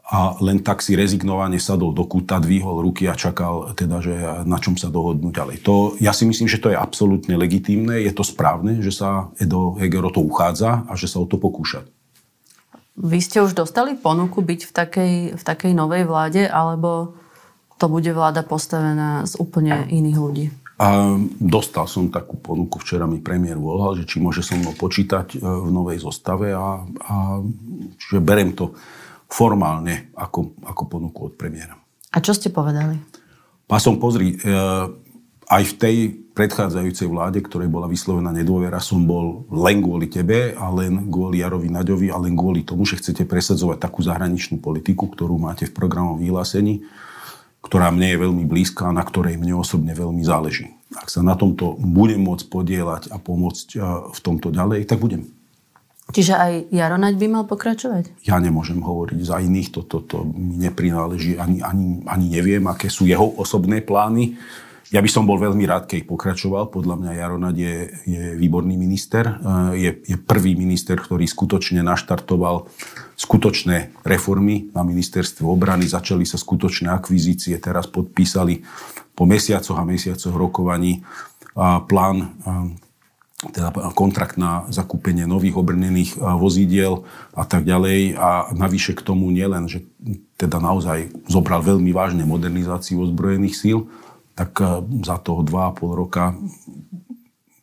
a 0.09 0.41
len 0.41 0.65
tak 0.65 0.81
si 0.81 0.97
rezignovane 0.97 1.61
sadol 1.61 1.93
do 1.93 2.09
kúta, 2.09 2.41
dvihol 2.41 2.81
ruky 2.81 3.05
a 3.05 3.13
čakal 3.13 3.77
teda, 3.77 4.01
že 4.01 4.17
na 4.49 4.57
čom 4.57 4.73
sa 4.81 4.89
dohodnú 4.89 5.29
ďalej. 5.29 5.61
To, 5.69 6.01
ja 6.01 6.17
si 6.17 6.25
myslím, 6.25 6.49
že 6.49 6.65
to 6.65 6.73
je 6.73 6.81
absolútne 6.81 7.37
legitímne, 7.37 8.01
je 8.01 8.13
to 8.17 8.25
správne, 8.25 8.81
že 8.81 8.89
sa 8.89 9.29
Edo 9.37 9.77
Heger 9.77 10.09
o 10.09 10.13
to 10.13 10.25
uchádza 10.25 10.89
a 10.89 10.93
že 10.97 11.13
sa 11.13 11.21
o 11.21 11.29
to 11.29 11.37
pokúša. 11.37 11.85
Vy 12.99 13.19
ste 13.23 13.39
už 13.39 13.55
dostali 13.55 13.95
ponuku 13.95 14.43
byť 14.43 14.61
v 14.67 14.73
takej, 14.75 15.15
v 15.39 15.43
takej 15.43 15.73
novej 15.73 16.03
vláde, 16.03 16.51
alebo 16.51 17.15
to 17.79 17.87
bude 17.87 18.11
vláda 18.11 18.43
postavená 18.43 19.23
z 19.23 19.39
úplne 19.39 19.87
iných 19.87 20.19
ľudí? 20.19 20.47
A 20.79 21.15
dostal 21.39 21.91
som 21.91 22.11
takú 22.11 22.39
ponuku, 22.39 22.79
včera 22.83 23.07
mi 23.07 23.19
premiér 23.19 23.59
volal, 23.59 23.99
že 23.99 24.07
či 24.07 24.23
môže 24.23 24.47
so 24.47 24.55
mnou 24.55 24.75
počítať 24.79 25.35
e, 25.35 25.39
v 25.43 25.71
novej 25.75 26.03
zostave 26.03 26.55
a, 26.55 26.87
a 26.87 27.15
že 27.99 28.23
berem 28.23 28.55
to 28.55 28.79
formálne 29.27 30.15
ako, 30.15 30.55
ako 30.63 30.83
ponuku 30.87 31.21
od 31.31 31.35
premiéra. 31.35 31.75
A 32.15 32.23
čo 32.23 32.31
ste 32.31 32.55
povedali? 32.55 32.95
Pásom, 33.67 33.99
pozri, 33.99 34.39
e, 34.39 34.55
aj 35.51 35.63
v 35.67 35.75
tej 35.83 35.97
predchádzajúcej 36.39 37.11
vláde, 37.11 37.43
ktorej 37.43 37.67
bola 37.67 37.91
vyslovená 37.91 38.31
nedôvera, 38.31 38.79
som 38.79 39.03
bol 39.03 39.43
len 39.51 39.83
kvôli 39.83 40.07
tebe 40.07 40.55
a 40.55 40.71
len 40.71 41.11
kvôli 41.11 41.43
Jarovi 41.43 41.67
Naďovi 41.67 42.15
a 42.15 42.17
len 42.23 42.39
kvôli 42.39 42.63
tomu, 42.63 42.87
že 42.87 43.03
chcete 43.03 43.27
presadzovať 43.27 43.83
takú 43.83 44.07
zahraničnú 44.07 44.63
politiku, 44.63 45.11
ktorú 45.11 45.35
máte 45.35 45.67
v 45.67 45.75
programovom 45.75 46.23
vyhlásení, 46.23 46.87
ktorá 47.59 47.91
mne 47.91 48.15
je 48.15 48.23
veľmi 48.23 48.45
blízka 48.47 48.87
a 48.87 48.95
na 48.95 49.03
ktorej 49.03 49.35
mne 49.35 49.59
osobne 49.59 49.91
veľmi 49.99 50.23
záleží. 50.23 50.71
Ak 50.95 51.11
sa 51.11 51.27
na 51.27 51.35
tomto 51.35 51.75
budem 51.75 52.23
môcť 52.23 52.47
podielať 52.47 53.03
a 53.11 53.19
pomôcť 53.19 53.69
v 54.15 54.19
tomto 54.23 54.55
ďalej, 54.55 54.87
tak 54.87 55.03
budem. 55.03 55.27
Čiže 56.09 56.39
aj 56.39 56.53
Jaro 56.73 56.97
Naď 56.97 57.21
by 57.21 57.27
mal 57.29 57.45
pokračovať? 57.45 58.25
Ja 58.25 58.41
nemôžem 58.41 58.81
hovoriť 58.81 59.21
za 59.27 59.43
iných, 59.45 59.75
toto 59.75 60.01
to, 60.07 60.25
to 60.25 60.31
mi 60.33 60.57
neprináleží, 60.57 61.37
ani, 61.37 61.61
ani, 61.61 62.01
ani 62.09 62.27
neviem, 62.33 62.65
aké 62.65 62.89
sú 62.89 63.05
jeho 63.05 63.27
osobné 63.37 63.85
plány 63.85 64.39
ja 64.89 65.05
by 65.05 65.11
som 65.13 65.29
bol 65.29 65.37
veľmi 65.37 65.69
rád, 65.69 65.85
keď 65.85 66.09
pokračoval. 66.09 66.73
Podľa 66.73 66.97
mňa 66.97 67.13
Jaronad 67.21 67.57
je, 67.57 67.93
je 68.09 68.25
výborný 68.41 68.81
minister. 68.81 69.29
Eh, 69.29 69.37
je, 69.77 69.91
je 70.15 70.17
prvý 70.17 70.57
minister, 70.57 70.97
ktorý 70.97 71.29
skutočne 71.29 71.85
naštartoval 71.85 72.69
skutočné 73.19 74.07
reformy 74.07 74.71
na 74.73 74.87
ministerstve 74.87 75.45
obrany. 75.45 75.85
Začali 75.85 76.25
sa 76.25 76.41
skutočné 76.41 76.89
akvizície. 76.89 77.59
Teraz 77.61 77.91
podpísali 77.91 78.65
po 79.13 79.27
mesiacoch 79.27 79.77
a 79.77 79.85
mesiacoch 79.85 80.33
rokovaní 80.33 81.03
plán 81.59 82.17
eh, 82.23 82.89
teda 83.39 83.71
kontrakt 83.95 84.35
na 84.35 84.67
zakúpenie 84.67 85.23
nových 85.23 85.55
obrnených 85.55 86.19
eh, 86.19 86.21
vozidiel 86.35 87.07
a 87.37 87.47
tak 87.47 87.63
ďalej. 87.63 88.19
A 88.19 88.51
navyše 88.57 88.99
k 88.99 89.05
tomu 89.05 89.31
nielen, 89.31 89.71
že 89.71 89.87
teda 90.39 90.59
naozaj 90.59 91.11
zobral 91.31 91.63
veľmi 91.63 91.91
vážne 91.95 92.27
modernizáciu 92.27 92.99
ozbrojených 93.03 93.55
síl, 93.55 93.91
tak 94.39 94.55
eh, 94.63 94.87
za 95.03 95.19
toho 95.19 95.43
2,5 95.43 95.99
roka 95.99 96.39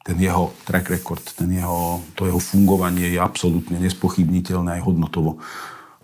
ten 0.05 0.22
jeho 0.22 0.53
track 0.70 0.94
record, 0.94 1.24
ten 1.34 1.50
jeho, 1.50 1.98
to 2.13 2.29
jeho 2.29 2.38
fungovanie 2.38 3.17
je 3.17 3.17
absolútne 3.17 3.82
nespochybniteľné 3.82 4.77
aj 4.77 4.86
hodnotovo. 4.86 5.41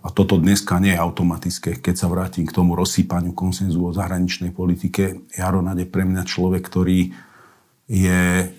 A 0.02 0.10
toto 0.10 0.42
dneska 0.42 0.82
nie 0.82 0.90
je 0.90 0.98
automatické. 0.98 1.78
Keď 1.78 1.94
sa 1.94 2.10
vrátim 2.10 2.42
k 2.42 2.50
tomu 2.50 2.74
rozsýpaniu 2.74 3.30
konsenzu 3.30 3.78
o 3.86 3.94
zahraničnej 3.94 4.50
politike, 4.50 5.22
Jaro 5.30 5.62
Nade 5.62 5.86
pre 5.86 6.02
mňa 6.02 6.26
človek, 6.26 6.66
ktorý 6.66 7.14
je 7.86 8.50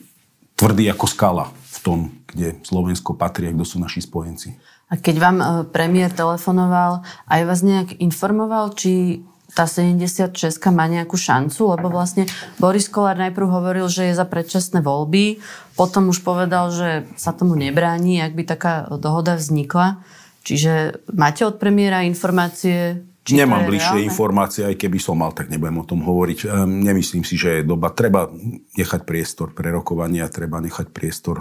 tvrdý 0.56 0.88
ako 0.96 1.06
skala 1.12 1.52
v 1.52 1.78
tom, 1.84 2.00
kde 2.32 2.64
Slovensko 2.64 3.12
patrí 3.12 3.52
a 3.52 3.56
kto 3.56 3.68
sú 3.68 3.84
naši 3.84 4.00
spojenci. 4.00 4.56
A 4.88 4.96
keď 4.96 5.16
vám 5.20 5.38
eh, 5.44 5.48
premiér 5.68 6.16
telefonoval, 6.16 7.04
aj 7.28 7.42
vás 7.44 7.60
nejak 7.60 8.00
informoval, 8.00 8.72
či 8.80 9.20
tá 9.54 9.70
76 9.70 10.34
má 10.74 10.90
nejakú 10.90 11.14
šancu, 11.14 11.78
lebo 11.78 11.94
vlastne 11.94 12.26
Boris 12.58 12.90
Kolár 12.90 13.18
najprv 13.22 13.48
hovoril, 13.48 13.86
že 13.86 14.10
je 14.10 14.18
za 14.18 14.26
predčasné 14.26 14.82
voľby, 14.82 15.40
potom 15.78 16.10
už 16.10 16.26
povedal, 16.26 16.74
že 16.74 17.06
sa 17.18 17.32
tomu 17.34 17.54
nebráni, 17.54 18.22
ak 18.26 18.34
by 18.34 18.44
taká 18.50 18.74
dohoda 18.98 19.38
vznikla. 19.38 20.02
Čiže 20.44 21.06
máte 21.14 21.48
od 21.48 21.62
premiéra 21.62 22.04
informácie, 22.04 23.06
či 23.24 23.40
Nemám 23.40 23.64
bližšie 23.64 24.04
reálne? 24.04 24.10
informácie, 24.12 24.62
aj 24.68 24.76
keby 24.76 25.00
som 25.00 25.16
mal, 25.16 25.32
tak 25.32 25.48
nebudem 25.48 25.80
o 25.80 25.88
tom 25.88 26.04
hovoriť. 26.04 26.40
Ehm, 26.44 26.84
nemyslím 26.84 27.24
si, 27.24 27.40
že 27.40 27.64
je 27.64 27.64
doba. 27.64 27.96
Treba 27.96 28.28
nechať 28.76 29.08
priestor 29.08 29.56
pre 29.56 29.72
rokovania, 29.72 30.28
treba 30.28 30.60
nechať 30.60 30.92
priestor 30.92 31.40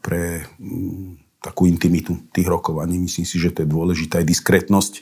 pre 0.00 0.48
mm, 0.56 1.44
takú 1.44 1.68
intimitu 1.68 2.16
tých 2.32 2.48
rokovaní. 2.48 2.96
Myslím 2.96 3.28
si, 3.28 3.36
že 3.36 3.52
to 3.52 3.60
je 3.60 3.68
dôležitá 3.68 4.24
aj 4.24 4.26
diskrétnosť. 4.26 4.92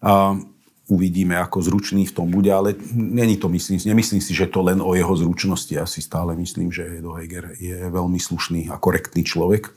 A 0.00 0.40
uvidíme, 0.86 1.34
ako 1.34 1.66
zručný 1.66 2.06
v 2.06 2.14
tom 2.14 2.30
bude, 2.30 2.50
ale 2.50 2.78
není 2.94 3.36
to, 3.36 3.50
myslím, 3.50 3.78
nemyslím 3.82 4.22
si, 4.22 4.30
že 4.34 4.46
to 4.46 4.62
len 4.62 4.78
o 4.78 4.94
jeho 4.94 5.10
zručnosti. 5.18 5.74
Ja 5.74 5.86
si 5.86 5.98
stále 5.98 6.38
myslím, 6.38 6.70
že 6.70 7.02
Edo 7.02 7.18
Heger 7.18 7.58
je 7.58 7.90
veľmi 7.90 8.22
slušný 8.22 8.70
a 8.70 8.78
korektný 8.78 9.26
človek. 9.26 9.74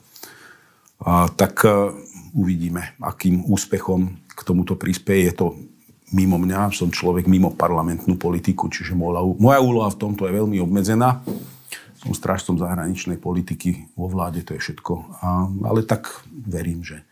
A, 1.02 1.26
tak 1.34 1.66
e, 1.66 1.90
uvidíme, 2.30 2.94
akým 3.02 3.42
úspechom 3.42 4.22
k 4.30 4.40
tomuto 4.46 4.78
prispieje. 4.78 5.22
Je 5.26 5.34
to 5.34 5.46
mimo 6.14 6.38
mňa, 6.38 6.70
som 6.70 6.94
človek 6.94 7.26
mimo 7.26 7.50
parlamentnú 7.50 8.14
politiku, 8.14 8.70
čiže 8.70 8.94
moja, 8.94 9.22
moja 9.38 9.58
úloha 9.58 9.90
v 9.90 10.00
tomto 10.00 10.30
je 10.30 10.36
veľmi 10.38 10.62
obmedzená. 10.62 11.26
Som 12.00 12.14
strážcom 12.14 12.56
zahraničnej 12.56 13.18
politiky 13.18 13.90
vo 13.98 14.06
vláde, 14.06 14.46
to 14.46 14.54
je 14.54 14.62
všetko. 14.62 14.92
A, 15.26 15.50
ale 15.66 15.82
tak 15.82 16.06
verím, 16.30 16.86
že 16.86 17.02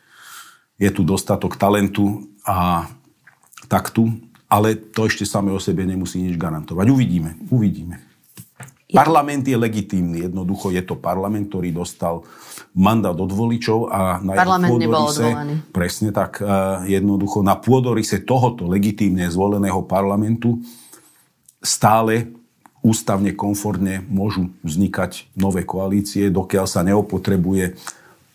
je 0.79 0.91
tu 0.95 1.03
dostatok 1.03 1.59
talentu 1.59 2.31
a 2.47 2.87
taktu, 3.69 4.11
ale 4.49 4.75
to 4.75 5.05
ešte 5.05 5.29
samé 5.29 5.53
o 5.53 5.61
sebe 5.61 5.85
nemusí 5.85 6.25
nič 6.25 6.41
garantovať. 6.41 6.89
Uvidíme, 6.89 7.37
uvidíme. 7.53 8.09
Parlament 8.89 9.45
je 9.45 9.53
legitímny, 9.53 10.25
jednoducho 10.25 10.73
je 10.73 10.81
to 10.81 10.97
parlament, 10.97 11.53
ktorý 11.53 11.77
dostal 11.77 12.25
mandát 12.73 13.13
od 13.13 13.29
voličov 13.29 13.93
a 13.93 14.17
na 14.25 14.33
parlament 14.33 14.81
nebol 14.81 15.13
odvolaný. 15.13 15.61
Presne 15.77 16.09
tak, 16.09 16.41
e, 16.41 16.49
jednoducho 16.97 17.45
na 17.45 17.53
pôdorise 17.61 18.25
tohoto 18.25 18.65
legitímne 18.65 19.29
zvoleného 19.29 19.85
parlamentu 19.85 20.65
stále 21.61 22.33
ústavne, 22.81 23.37
komfortne 23.37 24.01
môžu 24.09 24.49
vznikať 24.65 25.37
nové 25.37 25.69
koalície, 25.69 26.33
dokiaľ 26.33 26.65
sa 26.65 26.81
neopotrebuje 26.81 27.77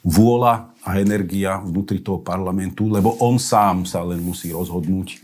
vôľa 0.05 0.72
a 0.83 0.99
energia 0.99 1.63
vnútri 1.63 2.03
toho 2.03 2.19
parlamentu, 2.19 2.91
lebo 2.91 3.15
on 3.23 3.39
sám 3.39 3.87
sa 3.87 4.03
len 4.03 4.19
musí 4.19 4.51
rozhodnúť, 4.51 5.23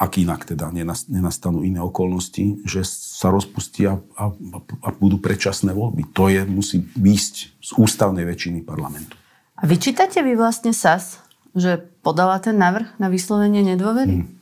ak 0.00 0.16
inak 0.16 0.48
teda 0.48 0.72
nenastanú 1.12 1.60
iné 1.60 1.76
okolnosti, 1.76 2.64
že 2.64 2.80
sa 2.88 3.28
rozpustia 3.28 4.00
a, 4.16 4.32
a, 4.32 4.58
a 4.86 4.88
budú 4.96 5.20
predčasné 5.20 5.76
voľby. 5.76 6.08
To 6.16 6.32
je, 6.32 6.40
musí 6.48 6.80
výjsť 6.96 7.34
z 7.60 7.70
ústavnej 7.76 8.24
väčšiny 8.24 8.64
parlamentu. 8.64 9.12
A 9.60 9.68
vyčítate 9.68 10.24
vy 10.24 10.40
vlastne 10.40 10.72
SAS, 10.72 11.20
že 11.52 11.84
podala 12.00 12.40
ten 12.40 12.56
návrh 12.56 12.96
na 12.96 13.12
vyslovenie 13.12 13.60
nedôvery? 13.60 14.24
Hmm. 14.24 14.39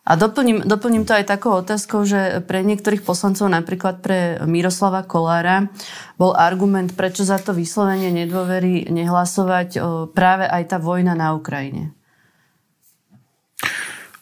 A 0.00 0.16
doplním, 0.16 0.64
doplním 0.64 1.04
to 1.04 1.12
aj 1.12 1.28
takou 1.28 1.60
otázkou, 1.60 2.08
že 2.08 2.40
pre 2.48 2.64
niektorých 2.64 3.04
poslancov, 3.04 3.52
napríklad 3.52 4.00
pre 4.00 4.40
Miroslava 4.48 5.04
Kolára, 5.04 5.68
bol 6.16 6.32
argument, 6.34 6.96
prečo 6.96 7.22
za 7.22 7.36
to 7.36 7.52
vyslovenie 7.52 8.08
nedôvery 8.10 8.88
nehlasovať 8.88 9.76
práve 10.16 10.48
aj 10.48 10.62
tá 10.72 10.76
vojna 10.80 11.12
na 11.12 11.36
Ukrajine. 11.36 11.92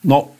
No, 0.02 0.38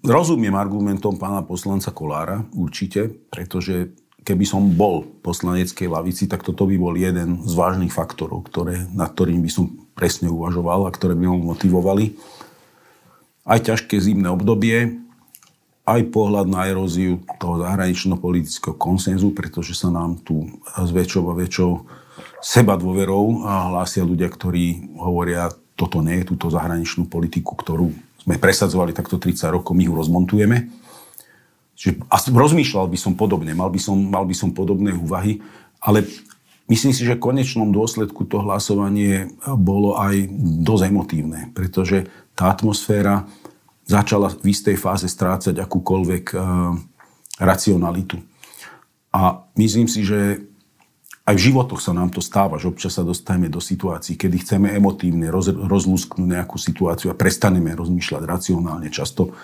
Rozumiem 0.00 0.56
argumentom 0.56 1.20
pána 1.20 1.44
poslanca 1.44 1.92
Kolára, 1.92 2.40
určite, 2.56 3.12
pretože 3.28 3.92
keby 4.24 4.48
som 4.48 4.72
bol 4.72 5.04
poslaneckej 5.20 5.92
lavici, 5.92 6.24
tak 6.24 6.40
toto 6.40 6.64
by 6.64 6.76
bol 6.80 6.96
jeden 6.96 7.44
z 7.44 7.52
vážnych 7.52 7.92
faktorov, 7.92 8.48
ktoré, 8.48 8.88
nad 8.96 9.12
ktorým 9.12 9.44
by 9.44 9.50
som 9.52 9.68
presne 9.92 10.32
uvažoval 10.32 10.88
a 10.88 10.94
ktoré 10.94 11.12
by 11.12 11.28
ho 11.28 11.36
motivovali. 11.36 12.16
Aj 13.44 13.58
ťažké 13.58 13.96
zimné 13.98 14.28
obdobie, 14.28 15.00
aj 15.88 16.12
pohľad 16.12 16.46
na 16.46 16.70
eróziu 16.70 17.18
toho 17.42 17.64
zahranično-politického 17.66 18.78
konsenzu, 18.78 19.34
pretože 19.34 19.74
sa 19.74 19.90
nám 19.90 20.22
tu 20.22 20.46
s 20.62 20.90
väčšou 20.92 21.24
a 21.32 21.34
väčšou 21.34 21.70
seba 22.38 22.78
dôverou 22.78 23.42
hlásia 23.44 24.06
ľudia, 24.06 24.30
ktorí 24.30 24.96
hovoria, 25.00 25.50
toto 25.74 26.04
nie 26.04 26.20
je 26.22 26.36
túto 26.36 26.52
zahraničnú 26.52 27.08
politiku, 27.08 27.56
ktorú 27.56 27.90
sme 28.20 28.36
presadzovali 28.36 28.92
takto 28.92 29.16
30 29.16 29.56
rokov, 29.56 29.72
my 29.72 29.88
ho 29.88 29.96
rozmontujeme. 29.96 30.68
Čiže 31.80 32.04
rozmýšľal 32.28 32.86
by 32.92 32.98
som 33.00 33.16
podobne, 33.16 33.56
mal 33.56 33.72
by 33.72 33.80
som, 33.80 33.96
mal 33.96 34.28
by 34.28 34.36
som 34.36 34.52
podobné 34.52 34.92
úvahy, 34.92 35.40
ale 35.80 36.04
myslím 36.68 36.92
si, 36.92 37.08
že 37.08 37.16
v 37.16 37.24
konečnom 37.24 37.72
dôsledku 37.72 38.28
to 38.28 38.44
hlasovanie 38.44 39.32
bolo 39.56 39.96
aj 39.96 40.28
dosť 40.60 40.82
emotívne, 40.92 41.40
pretože 41.56 42.12
tá 42.40 42.48
atmosféra 42.48 43.28
začala 43.84 44.32
v 44.32 44.56
istej 44.56 44.80
fáze 44.80 45.04
strácať 45.04 45.60
akúkoľvek 45.60 46.24
uh, 46.32 46.72
racionalitu. 47.36 48.16
A 49.12 49.44
myslím 49.60 49.84
si, 49.84 50.00
že 50.00 50.40
aj 51.28 51.36
v 51.36 51.44
životoch 51.52 51.84
sa 51.84 51.92
nám 51.92 52.08
to 52.08 52.24
stáva, 52.24 52.56
že 52.56 52.72
občas 52.72 52.96
sa 52.96 53.04
dostaneme 53.04 53.52
do 53.52 53.60
situácií, 53.60 54.16
kedy 54.16 54.40
chceme 54.40 54.72
emotívne 54.72 55.28
roz, 55.28 55.52
rozlúsknuť 55.52 56.26
nejakú 56.26 56.56
situáciu 56.56 57.12
a 57.12 57.18
prestaneme 57.18 57.76
rozmýšľať 57.76 58.22
racionálne. 58.24 58.88
Často 58.88 59.36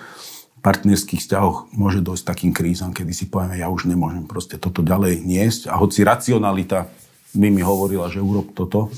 v 0.57 0.61
partnerských 0.65 1.21
vzťahoch 1.21 1.77
môže 1.77 2.01
dojsť 2.01 2.25
takým 2.25 2.53
krízam, 2.57 2.97
kedy 2.97 3.13
si 3.13 3.29
povieme, 3.29 3.61
ja 3.61 3.69
už 3.69 3.93
nemôžem 3.93 4.25
proste 4.25 4.57
toto 4.57 4.81
ďalej 4.81 5.21
niesť. 5.21 5.69
A 5.69 5.77
hoci 5.77 6.01
racionalita 6.01 6.89
mi 7.35 7.51
mi 7.51 7.63
hovorila, 7.65 8.07
že 8.07 8.23
urob 8.23 8.55
toto, 8.55 8.93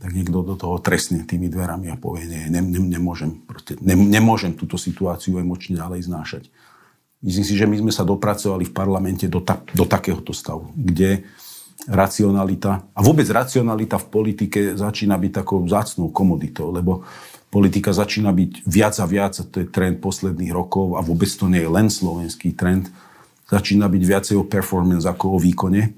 tak 0.00 0.16
niekto 0.16 0.40
do 0.40 0.56
toho 0.56 0.80
trestne 0.80 1.26
tými 1.28 1.52
dverami 1.52 1.92
a 1.92 1.96
povie, 2.00 2.24
nie, 2.24 2.42
ne, 2.48 2.60
ne, 2.64 2.80
nemôžem, 2.80 3.36
proste, 3.44 3.76
ne, 3.84 3.92
nemôžem 3.92 4.56
túto 4.56 4.80
situáciu 4.80 5.36
emočne 5.36 5.76
ďalej 5.76 6.08
znášať. 6.08 6.42
Myslím 7.24 7.44
si, 7.44 7.54
že 7.56 7.64
my 7.64 7.76
sme 7.80 7.92
sa 7.92 8.04
dopracovali 8.04 8.68
v 8.68 8.76
parlamente 8.76 9.24
do, 9.28 9.40
ta, 9.40 9.60
do 9.72 9.88
takéhoto 9.88 10.36
stavu, 10.36 10.72
kde 10.76 11.24
racionalita. 11.88 12.84
A 12.92 13.00
vôbec 13.00 13.24
racionalita 13.28 13.96
v 14.00 14.06
politike 14.12 14.60
začína 14.76 15.16
byť 15.16 15.32
takou 15.44 15.64
zácnou 15.64 16.12
komoditou, 16.12 16.68
lebo 16.72 17.04
politika 17.48 17.96
začína 17.96 18.32
byť 18.34 18.66
viac 18.68 18.94
a 19.00 19.06
viac, 19.08 19.40
a 19.40 19.44
to 19.46 19.64
je 19.64 19.70
trend 19.72 20.04
posledných 20.04 20.52
rokov, 20.52 20.98
a 20.98 21.00
vôbec 21.00 21.28
to 21.28 21.48
nie 21.48 21.64
je 21.64 21.70
len 21.70 21.88
slovenský 21.88 22.52
trend, 22.52 22.92
začína 23.48 23.88
byť 23.88 24.02
viacej 24.02 24.36
o 24.40 24.44
performance 24.44 25.08
ako 25.08 25.36
o 25.36 25.38
výkone. 25.38 25.94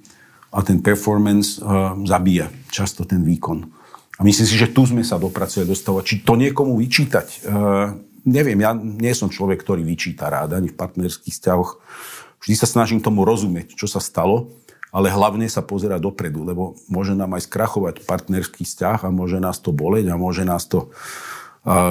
A 0.57 0.65
ten 0.65 0.81
performance 0.81 1.61
uh, 1.61 1.93
zabíja 2.09 2.49
často 2.73 3.05
ten 3.05 3.21
výkon. 3.21 3.69
A 4.17 4.25
myslím 4.25 4.49
si, 4.49 4.57
že 4.57 4.73
tu 4.73 4.89
sme 4.89 5.05
sa 5.05 5.21
dopracovali 5.21 5.69
dostávať. 5.69 6.03
Či 6.09 6.15
to 6.25 6.41
niekomu 6.41 6.81
vyčítať? 6.81 7.45
Uh, 7.45 7.93
neviem, 8.25 8.57
ja 8.65 8.73
nie 8.73 9.13
som 9.13 9.29
človek, 9.29 9.61
ktorý 9.61 9.85
vyčíta 9.85 10.33
rád 10.33 10.57
ani 10.57 10.73
v 10.73 10.79
partnerských 10.81 11.37
vzťahoch. 11.37 11.71
Vždy 12.41 12.55
sa 12.57 12.65
snažím 12.65 13.05
tomu 13.05 13.29
rozumieť, 13.29 13.77
čo 13.77 13.85
sa 13.85 14.01
stalo 14.01 14.49
ale 14.97 15.13
hlavne 15.13 15.45
sa 15.45 15.61
pozerať 15.61 16.01
dopredu, 16.01 16.41
lebo 16.41 16.73
môže 16.89 17.13
nám 17.13 17.37
aj 17.37 17.45
skrachovať 17.45 18.09
partnerský 18.09 18.65
vzťah 18.65 19.05
a 19.05 19.13
môže 19.13 19.37
nás 19.37 19.61
to 19.61 19.69
boleť 19.69 20.09
a 20.09 20.17
môže 20.17 20.41
nás 20.49 20.65
to 20.65 20.89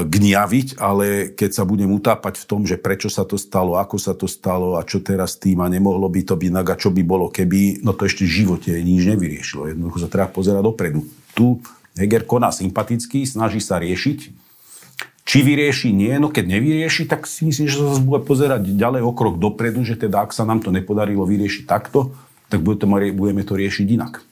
gniaviť, 0.07 0.79
ale 0.79 1.35
keď 1.35 1.51
sa 1.51 1.67
budem 1.67 1.91
utápať 1.91 2.39
v 2.39 2.47
tom, 2.47 2.63
že 2.63 2.79
prečo 2.79 3.11
sa 3.11 3.27
to 3.27 3.35
stalo, 3.35 3.75
ako 3.75 3.99
sa 3.99 4.15
to 4.15 4.23
stalo 4.23 4.79
a 4.79 4.87
čo 4.87 5.03
teraz 5.03 5.35
tým 5.35 5.59
a 5.59 5.67
nemohlo 5.67 6.07
by 6.07 6.23
to 6.23 6.39
byť 6.39 6.47
inak 6.47 6.67
a 6.71 6.79
čo 6.79 6.95
by 6.95 7.03
bolo 7.03 7.27
keby, 7.27 7.83
no 7.83 7.91
to 7.91 8.07
ešte 8.07 8.23
v 8.23 8.35
živote 8.39 8.71
nič 8.71 9.03
nevyriešilo. 9.03 9.75
Jednoducho 9.75 9.99
sa 9.99 10.07
treba 10.07 10.31
pozerať 10.31 10.63
dopredu. 10.63 11.03
Tu 11.35 11.59
Heger 11.99 12.23
koná 12.23 12.55
sympaticky, 12.55 13.27
snaží 13.27 13.59
sa 13.59 13.75
riešiť. 13.75 14.47
Či 15.25 15.37
vyrieši, 15.41 15.89
nie, 15.91 16.13
no 16.23 16.31
keď 16.31 16.55
nevyrieši, 16.55 17.09
tak 17.09 17.27
si 17.27 17.49
myslím, 17.49 17.67
že 17.67 17.81
sa 17.81 17.99
bude 17.99 18.23
pozerať 18.23 18.71
ďalej 18.71 19.01
o 19.03 19.11
krok 19.11 19.41
dopredu, 19.41 19.83
že 19.83 19.99
teda 19.99 20.23
ak 20.23 20.31
sa 20.31 20.47
nám 20.47 20.63
to 20.63 20.71
nepodarilo 20.71 21.27
vyriešiť 21.27 21.67
takto, 21.67 22.15
tak 22.47 22.63
budeme 22.63 23.43
to 23.43 23.57
riešiť 23.57 23.87
inak. 23.89 24.23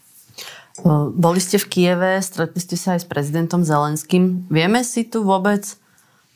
Boli 1.13 1.37
ste 1.37 1.61
v 1.61 1.69
Kieve, 1.69 2.17
stretli 2.25 2.57
ste 2.57 2.73
sa 2.73 2.97
aj 2.97 3.05
s 3.05 3.07
prezidentom 3.07 3.61
Zelenským. 3.61 4.49
Vieme 4.49 4.81
si 4.81 5.05
tu 5.05 5.21
vôbec 5.21 5.61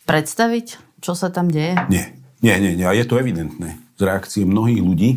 predstaviť, 0.06 0.78
čo 1.02 1.18
sa 1.18 1.34
tam 1.34 1.50
deje? 1.50 1.74
Nie, 1.90 2.14
nie, 2.46 2.56
nie, 2.62 2.78
nie. 2.78 2.86
A 2.86 2.94
je 2.94 3.10
to 3.10 3.18
evidentné 3.18 3.82
z 3.98 4.02
reakcie 4.06 4.46
mnohých 4.46 4.82
ľudí, 4.86 5.10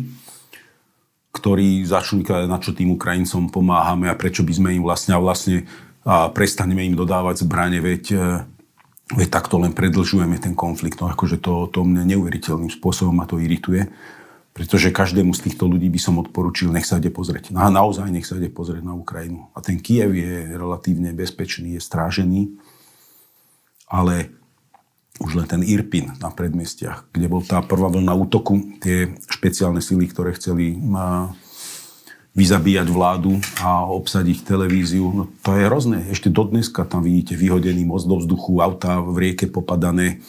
ktorí 1.37 1.85
začali 1.85 2.25
na 2.49 2.57
čo 2.57 2.73
tým 2.73 2.97
Ukrajincom 2.97 3.53
pomáhame 3.53 4.09
a 4.09 4.17
prečo 4.17 4.41
by 4.41 4.53
sme 4.57 4.69
im 4.73 4.83
vlastne 4.83 5.13
a 5.13 5.21
vlastne 5.21 5.69
a 6.01 6.33
prestaneme 6.33 6.81
im 6.81 6.97
dodávať 6.97 7.45
zbranie, 7.45 7.77
veď, 7.77 8.03
e, 8.17 8.25
veď 9.21 9.27
takto 9.29 9.61
len 9.61 9.69
predlžujeme 9.77 10.33
ten 10.41 10.57
konflikt. 10.57 10.97
No 10.97 11.13
akože 11.13 11.37
to, 11.37 11.69
to 11.69 11.85
mne 11.85 12.09
neuveriteľným 12.09 12.73
spôsobom 12.73 13.21
ma 13.21 13.29
to 13.29 13.37
irituje. 13.37 13.85
Pretože 14.51 14.91
každému 14.91 15.31
z 15.31 15.47
týchto 15.47 15.63
ľudí 15.63 15.87
by 15.87 15.99
som 15.99 16.19
odporučil, 16.19 16.75
nech 16.75 16.83
sa 16.83 16.99
ide 16.99 17.07
pozrieť. 17.07 17.55
No 17.55 17.63
a 17.63 17.71
naozaj 17.71 18.11
nech 18.11 18.27
sa 18.27 18.35
ide 18.35 18.51
pozrieť 18.51 18.83
na 18.83 18.91
Ukrajinu. 18.91 19.47
A 19.55 19.63
ten 19.63 19.79
Kiev 19.79 20.11
je 20.11 20.51
relatívne 20.51 21.15
bezpečný, 21.15 21.79
je 21.79 21.81
strážený, 21.81 22.59
ale 23.87 24.35
už 25.23 25.39
len 25.39 25.47
ten 25.47 25.61
Irpin 25.63 26.17
na 26.19 26.33
predmestiach, 26.33 27.13
kde 27.15 27.31
bol 27.31 27.45
tá 27.45 27.63
prvá 27.63 27.87
vlna 27.87 28.11
útoku, 28.11 28.59
tie 28.83 29.15
špeciálne 29.29 29.79
sily, 29.79 30.09
ktoré 30.11 30.35
chceli 30.35 30.75
vyzabíjať 32.31 32.87
vládu 32.87 33.37
a 33.59 33.87
obsadiť 33.87 34.47
televíziu. 34.47 35.03
No 35.11 35.23
to 35.43 35.55
je 35.55 35.67
hrozné. 35.67 36.07
Ešte 36.11 36.31
do 36.31 36.47
tam 36.87 37.03
vidíte 37.03 37.35
vyhodený 37.35 37.83
most 37.83 38.07
do 38.07 38.19
vzduchu, 38.19 38.63
auta 38.63 39.03
v 39.03 39.15
rieke 39.31 39.51
popadané, 39.51 40.23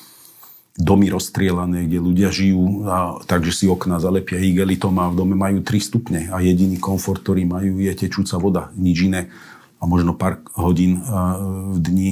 domy 0.73 1.13
rozstrielané, 1.13 1.85
kde 1.85 1.99
ľudia 2.01 2.33
žijú, 2.33 2.89
a, 2.89 3.21
takže 3.29 3.53
si 3.53 3.65
okna 3.69 4.01
zalepia 4.01 4.41
igelitom 4.41 4.97
a 4.97 5.13
v 5.13 5.19
dome 5.21 5.37
majú 5.37 5.61
3 5.61 5.69
stupne 5.79 6.21
a 6.33 6.41
jediný 6.41 6.81
komfort, 6.81 7.21
ktorý 7.21 7.45
majú, 7.45 7.77
je 7.77 7.93
tečúca 7.93 8.41
voda, 8.41 8.73
nič 8.73 9.05
iné 9.05 9.29
a 9.77 9.85
možno 9.85 10.17
pár 10.17 10.41
hodín 10.57 11.05
a, 11.05 11.37
v 11.77 11.79
dni 11.79 12.11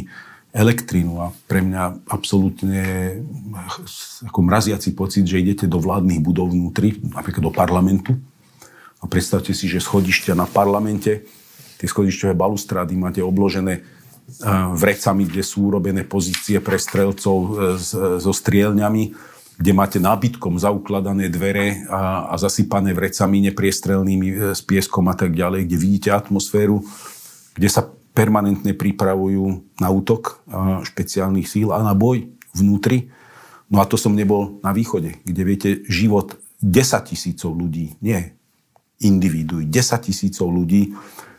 elektrínu 0.51 1.15
a 1.23 1.27
pre 1.47 1.63
mňa 1.63 2.11
absolútne 2.11 2.83
ako 4.27 4.41
mraziaci 4.43 4.99
pocit, 4.99 5.25
že 5.25 5.39
idete 5.41 5.71
do 5.71 5.79
vládnych 5.79 6.19
budov 6.19 6.51
vnútri, 6.51 6.99
napríklad 7.01 7.49
do 7.49 7.55
parlamentu. 7.55 8.19
A 9.01 9.09
predstavte 9.09 9.55
si, 9.57 9.71
že 9.71 9.81
schodišťa 9.81 10.37
na 10.37 10.45
parlamente, 10.45 11.25
tie 11.81 11.87
schodišťové 11.89 12.37
balustrády 12.37 12.93
máte 12.99 13.25
obložené 13.25 13.81
vrecami, 14.77 15.27
kde 15.27 15.43
sú 15.43 15.73
urobené 15.73 16.07
pozície 16.07 16.63
pre 16.63 16.79
strelcov 16.79 17.39
e, 17.41 17.51
so 18.21 18.33
strielňami, 18.33 19.15
kde 19.61 19.73
máte 19.77 19.99
nábytkom 20.01 20.57
zaukladané 20.57 21.29
dvere 21.29 21.85
a, 21.91 22.33
a 22.33 22.35
zasypané 22.41 22.97
vrecami 22.97 23.45
nepriestrelnými 23.51 24.29
e, 24.29 24.35
s 24.55 24.61
pieskom 24.65 25.09
a 25.11 25.15
tak 25.19 25.35
ďalej, 25.35 25.67
kde 25.69 25.77
vidíte 25.77 26.11
atmosféru, 26.15 26.83
kde 27.55 27.69
sa 27.69 27.87
permanentne 28.11 28.75
pripravujú 28.75 29.79
na 29.79 29.89
útok 29.89 30.43
špeciálnych 30.83 31.47
síl 31.47 31.71
a 31.71 31.79
na 31.79 31.95
boj 31.95 32.27
vnútri. 32.51 33.15
No 33.71 33.79
a 33.79 33.87
to 33.87 33.95
som 33.95 34.19
nebol 34.19 34.59
na 34.67 34.75
východe, 34.75 35.23
kde 35.23 35.43
viete, 35.47 35.69
život 35.87 36.35
10 36.59 37.15
tisícov 37.15 37.55
ľudí, 37.55 37.95
nie 38.03 38.35
individuí, 39.01 39.65
10 39.65 40.11
tisícov 40.11 40.53
ľudí 40.53 40.93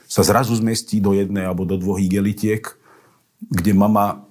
sa 0.09 0.25
zrazu 0.25 0.57
zmestí 0.57 0.99
do 0.99 1.15
jednej 1.15 1.47
alebo 1.47 1.63
do 1.63 1.77
dvoch 1.77 2.01
igelitiek 2.01 2.80
kde 3.49 3.71
mama 3.73 4.25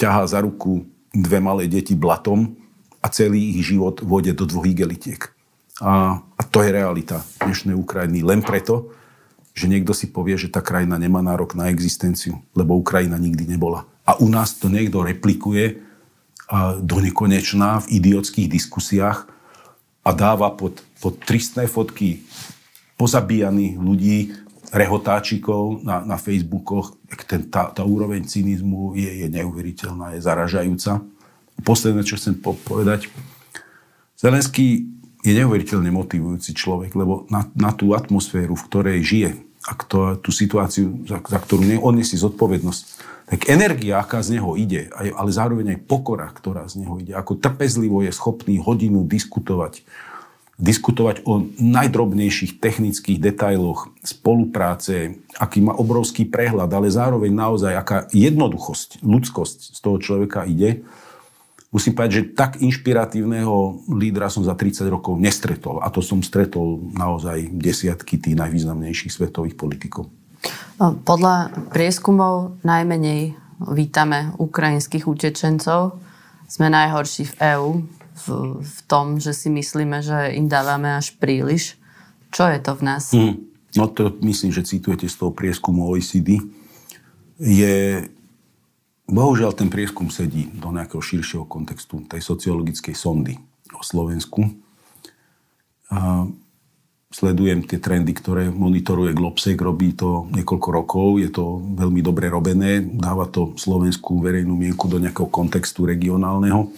ťahá 0.00 0.24
za 0.24 0.40
ruku 0.40 0.88
dve 1.12 1.42
malé 1.42 1.68
deti 1.68 1.92
blatom 1.92 2.56
a 3.02 3.06
celý 3.12 3.58
ich 3.58 3.68
život 3.72 4.00
vode 4.00 4.32
do 4.32 4.44
dvoch 4.48 4.64
igelitiek. 4.64 5.28
A, 5.80 6.20
a 6.20 6.42
to 6.44 6.60
je 6.60 6.70
realita 6.72 7.24
dnešnej 7.40 7.76
Ukrajiny. 7.76 8.20
Len 8.20 8.44
preto, 8.44 8.92
že 9.56 9.66
niekto 9.66 9.96
si 9.96 10.12
povie, 10.12 10.36
že 10.36 10.52
tá 10.52 10.60
krajina 10.60 11.00
nemá 11.00 11.24
nárok 11.24 11.56
na 11.56 11.72
existenciu, 11.72 12.40
lebo 12.52 12.76
Ukrajina 12.76 13.16
nikdy 13.16 13.48
nebola. 13.48 13.88
A 14.04 14.16
u 14.20 14.28
nás 14.28 14.56
to 14.56 14.68
niekto 14.68 15.00
replikuje 15.04 15.80
do 16.82 16.96
nekonečná 16.98 17.86
v 17.86 17.90
idiotských 18.02 18.50
diskusiách 18.50 19.24
a 20.02 20.10
dáva 20.10 20.52
pod, 20.52 20.82
pod 20.98 21.16
tristné 21.22 21.70
fotky 21.70 22.24
pozabíjaných 23.00 23.74
ľudí, 23.80 24.18
rehotáčikov 24.70 25.82
na, 25.82 26.02
na 26.06 26.16
Facebookoch. 26.16 26.94
Ten, 27.26 27.50
tá, 27.50 27.70
tá 27.74 27.82
úroveň 27.82 28.26
cynizmu 28.26 28.94
je, 28.94 29.26
je 29.26 29.28
neuveriteľná, 29.30 30.14
je 30.16 30.24
zaražajúca. 30.24 31.02
Posledné, 31.60 32.02
čo 32.06 32.16
chcem 32.16 32.38
povedať. 32.40 33.10
Zelenský 34.16 34.86
je 35.20 35.32
neuveriteľne 35.36 35.92
motivujúci 35.92 36.56
človek, 36.56 36.96
lebo 36.96 37.28
na, 37.28 37.44
na 37.52 37.76
tú 37.76 37.92
atmosféru, 37.92 38.56
v 38.56 38.66
ktorej 38.66 38.98
žije 39.04 39.30
a 39.68 39.76
kto, 39.76 40.16
tú 40.24 40.32
situáciu, 40.32 41.04
za, 41.04 41.20
za 41.20 41.38
ktorú 41.38 41.60
ne, 41.68 41.76
zodpovednosť, 42.00 42.82
tak 43.30 43.46
energia, 43.46 44.00
aká 44.00 44.24
z 44.24 44.40
neho 44.40 44.58
ide, 44.58 44.90
ale 44.90 45.30
zároveň 45.30 45.76
aj 45.76 45.84
pokora, 45.86 46.26
ktorá 46.32 46.66
z 46.66 46.82
neho 46.82 46.98
ide, 46.98 47.12
ako 47.14 47.38
trpezlivo 47.38 48.02
je 48.02 48.10
schopný 48.10 48.58
hodinu 48.58 49.06
diskutovať, 49.06 49.84
diskutovať 50.60 51.24
o 51.24 51.48
najdrobnejších 51.56 52.60
technických 52.60 53.16
detailoch 53.16 53.88
spolupráce, 54.04 55.16
aký 55.40 55.64
má 55.64 55.72
obrovský 55.72 56.28
prehľad, 56.28 56.68
ale 56.68 56.92
zároveň 56.92 57.32
naozaj 57.32 57.72
aká 57.72 57.98
jednoduchosť, 58.12 59.00
ľudskosť 59.00 59.58
z 59.72 59.78
toho 59.80 59.96
človeka 59.96 60.44
ide, 60.44 60.84
musím 61.72 61.96
povedať, 61.96 62.12
že 62.12 62.28
tak 62.36 62.60
inšpiratívneho 62.60 63.88
lídra 63.88 64.28
som 64.28 64.44
za 64.44 64.52
30 64.52 64.84
rokov 64.92 65.16
nestretol. 65.16 65.80
A 65.80 65.88
to 65.88 66.04
som 66.04 66.20
stretol 66.20 66.92
naozaj 66.92 67.48
desiatky 67.56 68.20
tých 68.20 68.36
najvýznamnejších 68.36 69.16
svetových 69.16 69.56
politikov. 69.56 70.12
No, 70.76 70.96
podľa 71.00 71.52
prieskumov 71.72 72.60
najmenej 72.64 73.32
vítame 73.72 74.36
ukrajinských 74.36 75.08
utečencov. 75.08 76.00
Sme 76.48 76.68
najhorší 76.68 77.32
v 77.32 77.34
EÚ 77.56 77.68
v, 78.26 78.60
v 78.60 78.78
tom, 78.90 79.16
že 79.16 79.32
si 79.32 79.48
myslíme, 79.48 80.04
že 80.04 80.34
im 80.36 80.46
dávame 80.46 80.92
až 80.94 81.16
príliš. 81.16 81.76
Čo 82.30 82.46
je 82.48 82.58
to 82.62 82.72
v 82.78 82.82
nás? 82.82 83.04
Mm. 83.10 83.48
No 83.78 83.86
to 83.86 84.10
myslím, 84.26 84.50
že 84.50 84.66
citujete 84.66 85.06
z 85.06 85.14
toho 85.14 85.30
prieskumu 85.30 85.86
OECD. 85.86 86.42
Je 87.38 88.04
Bohužiaľ, 89.10 89.58
ten 89.58 89.66
prieskum 89.66 90.06
sedí 90.06 90.46
do 90.54 90.70
nejakého 90.70 91.02
širšieho 91.02 91.42
kontextu 91.50 92.06
tej 92.06 92.22
sociologickej 92.22 92.94
sondy 92.94 93.34
o 93.74 93.82
Slovensku. 93.82 94.46
A 95.90 96.30
sledujem 97.10 97.66
tie 97.66 97.82
trendy, 97.82 98.14
ktoré 98.14 98.54
monitoruje 98.54 99.10
Globsec, 99.10 99.58
robí 99.58 99.98
to 99.98 100.30
niekoľko 100.30 100.68
rokov, 100.70 101.06
je 101.18 101.26
to 101.26 101.58
veľmi 101.58 101.98
dobre 102.06 102.30
robené, 102.30 102.86
dáva 102.86 103.26
to 103.26 103.58
slovenskú 103.58 104.22
verejnú 104.22 104.54
mienku 104.54 104.86
do 104.86 105.02
nejakého 105.02 105.26
kontextu 105.26 105.90
regionálneho 105.90 106.70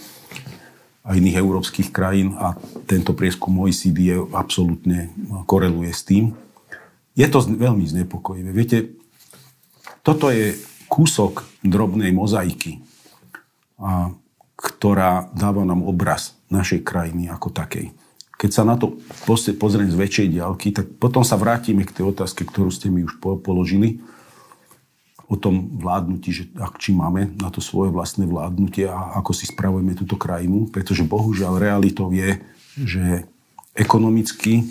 a 1.03 1.19
iných 1.19 1.39
európskych 1.43 1.91
krajín 1.91 2.39
a 2.39 2.55
tento 2.87 3.11
prieskum 3.11 3.59
OECD 3.59 4.15
je 4.15 4.19
absolútne 4.31 5.11
koreluje 5.51 5.91
s 5.91 6.07
tým. 6.07 6.31
Je 7.19 7.27
to 7.27 7.43
veľmi 7.43 7.83
znepokojivé. 7.83 8.55
Viete, 8.55 8.95
toto 10.07 10.31
je 10.31 10.55
kúsok 10.87 11.43
drobnej 11.67 12.15
mozaiky, 12.15 12.81
a, 13.83 14.15
ktorá 14.55 15.27
dáva 15.35 15.67
nám 15.67 15.83
obraz 15.83 16.39
našej 16.55 16.87
krajiny 16.87 17.27
ako 17.27 17.51
takej. 17.51 17.91
Keď 18.39 18.51
sa 18.51 18.63
na 18.63 18.79
to 18.79 18.99
pozriem 19.59 19.91
z 19.91 19.99
väčšej 19.99 20.29
diálky, 20.39 20.75
tak 20.75 20.99
potom 20.99 21.23
sa 21.23 21.39
vrátime 21.39 21.87
k 21.87 21.95
tej 21.95 22.11
otázke, 22.11 22.47
ktorú 22.47 22.71
ste 22.71 22.91
mi 22.91 23.07
už 23.07 23.19
položili 23.23 24.03
o 25.31 25.37
tom 25.39 25.79
vládnutí, 25.79 26.31
že 26.33 26.45
ak, 26.59 26.79
či 26.83 26.93
máme 26.93 27.35
na 27.39 27.49
to 27.49 27.63
svoje 27.63 27.95
vlastné 27.95 28.27
vládnutie 28.27 28.91
a 28.91 29.19
ako 29.21 29.33
si 29.33 29.49
spravujeme 29.49 29.95
túto 29.95 30.19
krajinu, 30.19 30.69
pretože 30.69 31.07
bohužiaľ 31.07 31.59
realitou 31.59 32.11
je, 32.11 32.39
že 32.77 33.27
ekonomicky 33.77 34.67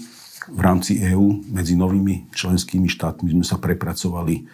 v 0.50 0.60
rámci 0.60 0.98
EÚ 1.02 1.46
medzi 1.54 1.78
novými 1.78 2.34
členskými 2.34 2.90
štátmi 2.90 3.30
sme 3.32 3.46
sa 3.46 3.62
prepracovali 3.62 4.46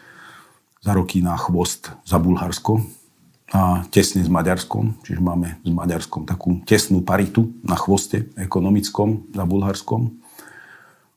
za 0.84 0.92
roky 0.94 1.24
na 1.24 1.36
chvost 1.40 1.92
za 2.04 2.20
Bulharsko 2.20 2.84
a 3.48 3.88
tesne 3.88 4.20
s 4.20 4.28
Maďarskom, 4.28 5.00
čiže 5.08 5.24
máme 5.24 5.64
s 5.64 5.72
Maďarskom 5.72 6.28
takú 6.28 6.60
tesnú 6.68 7.00
paritu 7.00 7.56
na 7.64 7.80
chvoste 7.80 8.28
ekonomickom 8.36 9.32
za 9.32 9.48
Bulharskom. 9.48 10.20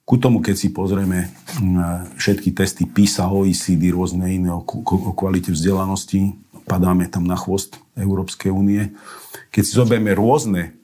Ku 0.06 0.14
tomu, 0.18 0.38
keď 0.38 0.54
si 0.54 0.70
pozrieme 0.70 1.30
všetky 2.16 2.56
testy 2.56 2.88
PISA, 2.88 3.28
OECD, 3.28 3.92
rôzne 3.92 4.26
iné 4.32 4.50
o 4.50 4.64
kvalite 5.12 5.52
vzdelanosti, 5.52 6.34
padáme 6.64 7.10
tam 7.10 7.26
na 7.26 7.34
chvost 7.34 7.82
Európskej 7.98 8.54
únie. 8.54 8.94
Keď 9.50 9.62
si 9.66 9.72
zoberieme 9.74 10.14
rôzne 10.14 10.78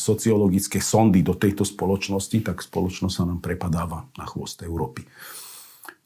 sociologické 0.00 0.80
sondy 0.80 1.20
do 1.20 1.36
tejto 1.36 1.68
spoločnosti, 1.68 2.40
tak 2.40 2.64
spoločnosť 2.64 3.14
sa 3.14 3.28
nám 3.28 3.44
prepadáva 3.44 4.08
na 4.16 4.24
chvost 4.24 4.64
Európy. 4.64 5.04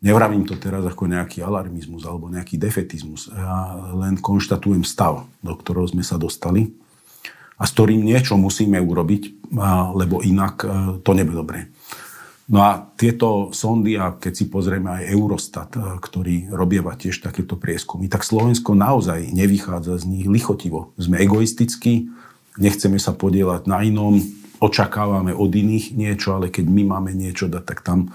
Nevravím 0.02 0.42
to 0.42 0.58
teraz 0.58 0.82
ako 0.82 1.06
nejaký 1.06 1.46
alarmizmus 1.46 2.02
alebo 2.02 2.26
nejaký 2.26 2.58
defetizmus. 2.58 3.30
Ja 3.30 3.78
len 3.94 4.18
konštatujem 4.18 4.82
stav, 4.82 5.30
do 5.38 5.54
ktorého 5.54 5.86
sme 5.86 6.02
sa 6.02 6.18
dostali 6.18 6.74
a 7.54 7.62
s 7.62 7.70
ktorým 7.70 8.02
niečo 8.02 8.34
musíme 8.34 8.82
urobiť, 8.82 9.54
lebo 9.94 10.18
inak 10.26 10.54
e, 10.58 10.66
to 11.06 11.14
nebude 11.14 11.38
dobré. 11.38 11.70
No 12.52 12.60
a 12.60 12.84
tieto 13.00 13.48
sondy, 13.56 13.96
a 13.96 14.12
keď 14.12 14.32
si 14.36 14.44
pozrieme 14.52 14.92
aj 14.92 15.08
Eurostat, 15.16 15.72
e, 15.72 15.96
ktorý 15.96 16.52
robieva 16.52 16.92
tiež 16.92 17.24
takéto 17.24 17.56
prieskumy, 17.56 18.12
tak 18.12 18.28
Slovensko 18.28 18.76
naozaj 18.76 19.32
nevychádza 19.32 19.96
z 19.96 20.04
nich 20.04 20.28
lichotivo. 20.28 20.92
Sme 21.00 21.16
egoistickí, 21.24 22.12
nechceme 22.60 23.00
sa 23.00 23.16
podielať 23.16 23.64
na 23.64 23.80
inom, 23.80 24.20
očakávame 24.60 25.32
od 25.32 25.48
iných 25.48 25.96
niečo, 25.96 26.36
ale 26.36 26.52
keď 26.52 26.68
my 26.68 26.82
máme 26.92 27.16
niečo 27.16 27.48
dať, 27.48 27.64
tak 27.64 27.80
tam 27.80 28.12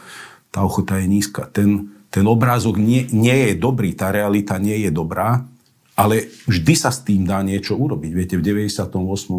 tá 0.53 0.61
ochota 0.61 1.01
je 1.01 1.09
nízka. 1.09 1.49
Ten, 1.49 1.97
ten 2.13 2.23
obrázok 2.29 2.77
nie, 2.77 3.09
nie 3.09 3.51
je 3.51 3.53
dobrý, 3.57 3.97
tá 3.97 4.13
realita 4.13 4.61
nie 4.61 4.85
je 4.85 4.93
dobrá, 4.93 5.49
ale 5.97 6.29
vždy 6.45 6.73
sa 6.77 6.93
s 6.93 7.01
tým 7.01 7.25
dá 7.25 7.41
niečo 7.41 7.73
urobiť. 7.73 8.11
Viete, 8.13 8.35
v 8.37 8.45
98. 8.45 8.85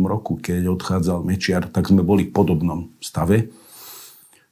roku, 0.03 0.43
keď 0.43 0.67
odchádzal 0.75 1.23
Mečiar, 1.23 1.71
tak 1.71 1.87
sme 1.87 2.03
boli 2.03 2.27
v 2.27 2.35
podobnom 2.35 2.91
stave. 2.99 3.55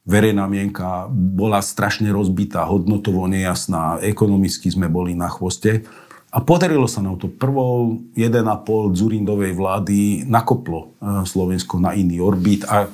Verejná 0.06 0.46
mienka 0.46 1.10
bola 1.10 1.58
strašne 1.58 2.14
rozbitá, 2.14 2.62
hodnotovo 2.62 3.26
nejasná, 3.26 3.98
ekonomicky 4.06 4.70
sme 4.70 4.86
boli 4.86 5.18
na 5.18 5.26
chvoste. 5.26 5.82
A 6.30 6.38
podarilo 6.38 6.86
sa 6.86 7.02
nám 7.02 7.18
to. 7.18 7.26
Prvou 7.26 7.98
1,5 8.14 8.94
Zurindovej 8.94 9.52
vlády 9.58 10.22
nakoplo 10.30 10.94
eh, 11.02 11.26
Slovensko 11.26 11.82
na 11.82 11.98
iný 11.98 12.22
orbit 12.22 12.62
a 12.70 12.86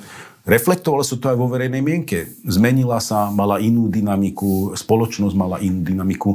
Reflektovalo 0.43 1.07
sa 1.07 1.15
to 1.15 1.31
aj 1.31 1.39
vo 1.39 1.47
verejnej 1.47 1.79
mienke. 1.79 2.35
Zmenila 2.43 2.99
sa, 2.99 3.31
mala 3.31 3.63
inú 3.63 3.87
dynamiku, 3.87 4.75
spoločnosť 4.75 5.39
mala 5.39 5.63
inú 5.63 5.87
dynamiku. 5.87 6.35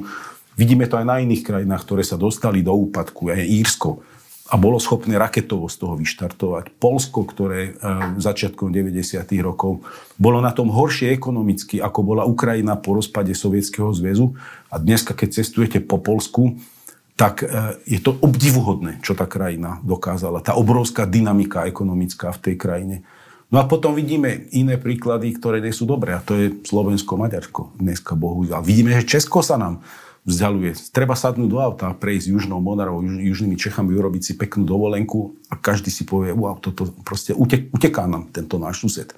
Vidíme 0.55 0.87
to 0.87 0.95
aj 0.95 1.03
na 1.03 1.19
iných 1.19 1.43
krajinách, 1.43 1.83
ktoré 1.83 2.07
sa 2.07 2.15
dostali 2.15 2.63
do 2.63 2.71
úpadku, 2.71 3.27
aj 3.27 3.43
Írsko. 3.43 3.99
A 4.47 4.55
bolo 4.55 4.79
schopné 4.79 5.19
raketovo 5.19 5.67
z 5.67 5.75
toho 5.75 5.99
vyštartovať. 5.99 6.79
Polsko, 6.79 7.27
ktoré 7.27 7.61
e, 7.67 7.71
začiatkom 8.15 8.71
90. 8.71 9.27
rokov 9.43 9.83
bolo 10.15 10.39
na 10.39 10.55
tom 10.55 10.71
horšie 10.71 11.11
ekonomicky, 11.11 11.83
ako 11.83 11.99
bola 12.01 12.23
Ukrajina 12.23 12.79
po 12.79 12.95
rozpade 12.95 13.35
Sovietskeho 13.35 13.91
zväzu. 13.91 14.39
A 14.71 14.79
dneska, 14.79 15.11
keď 15.11 15.43
cestujete 15.43 15.83
po 15.83 15.99
Polsku, 15.99 16.55
tak 17.19 17.43
e, 17.43 17.75
je 17.83 17.99
to 17.99 18.15
obdivuhodné, 18.23 19.03
čo 19.03 19.17
tá 19.17 19.27
krajina 19.27 19.83
dokázala. 19.83 20.39
Tá 20.39 20.55
obrovská 20.55 21.03
dynamika 21.03 21.67
ekonomická 21.67 22.31
v 22.31 22.39
tej 22.39 22.55
krajine. 22.55 22.97
No 23.47 23.63
a 23.63 23.67
potom 23.67 23.95
vidíme 23.95 24.51
iné 24.51 24.75
príklady, 24.75 25.31
ktoré 25.35 25.63
nie 25.63 25.71
sú 25.71 25.87
dobré. 25.87 26.11
A 26.13 26.23
to 26.23 26.35
je 26.35 26.55
Slovensko-Maďarsko 26.67 27.79
dneska, 27.79 28.13
bohužiaľ. 28.13 28.59
Vidíme, 28.59 28.91
že 28.99 29.07
Česko 29.07 29.39
sa 29.39 29.55
nám 29.55 29.83
vzdialuje. 30.27 30.91
Treba 30.91 31.15
sadnúť 31.15 31.47
do 31.47 31.63
auta 31.63 31.87
prejsť 31.95 32.35
južnou 32.35 32.59
Monarovou, 32.59 32.99
juž, 32.99 33.15
južnými 33.23 33.55
Čechami, 33.55 33.95
urobiť 33.95 34.21
si 34.21 34.33
peknú 34.35 34.67
dovolenku 34.67 35.39
a 35.47 35.55
každý 35.55 35.87
si 35.87 36.03
povie, 36.03 36.35
wow, 36.35 36.59
toto 36.59 36.91
proste 37.07 37.31
utek, 37.31 37.71
uteká 37.71 38.03
nám 38.05 38.27
tento 38.35 38.59
náš 38.59 38.83
sused. 38.83 39.15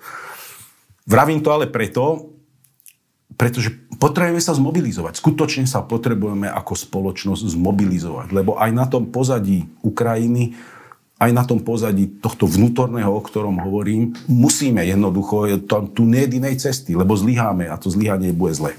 Vravím 1.10 1.42
to 1.42 1.50
ale 1.50 1.66
preto, 1.66 2.30
pretože 3.34 3.74
potrebujeme 3.98 4.38
sa 4.38 4.54
zmobilizovať. 4.54 5.18
Skutočne 5.18 5.66
sa 5.66 5.82
potrebujeme 5.82 6.46
ako 6.46 6.78
spoločnosť 6.78 7.58
zmobilizovať, 7.58 8.30
lebo 8.30 8.62
aj 8.62 8.70
na 8.70 8.86
tom 8.86 9.10
pozadí 9.10 9.66
Ukrajiny 9.82 10.54
aj 11.20 11.36
na 11.36 11.44
tom 11.44 11.60
pozadí 11.60 12.08
tohto 12.24 12.48
vnútorného, 12.48 13.12
o 13.12 13.20
ktorom 13.20 13.60
hovorím, 13.60 14.16
musíme 14.32 14.88
jednoducho, 14.88 15.52
to, 15.68 15.92
tu 15.92 16.08
nie 16.08 16.24
je 16.24 16.40
inej 16.40 16.64
cesty, 16.64 16.96
lebo 16.96 17.12
zlyháme 17.20 17.68
a 17.68 17.76
to 17.76 17.92
zlyhanie 17.92 18.32
bude 18.32 18.56
zle. 18.56 18.72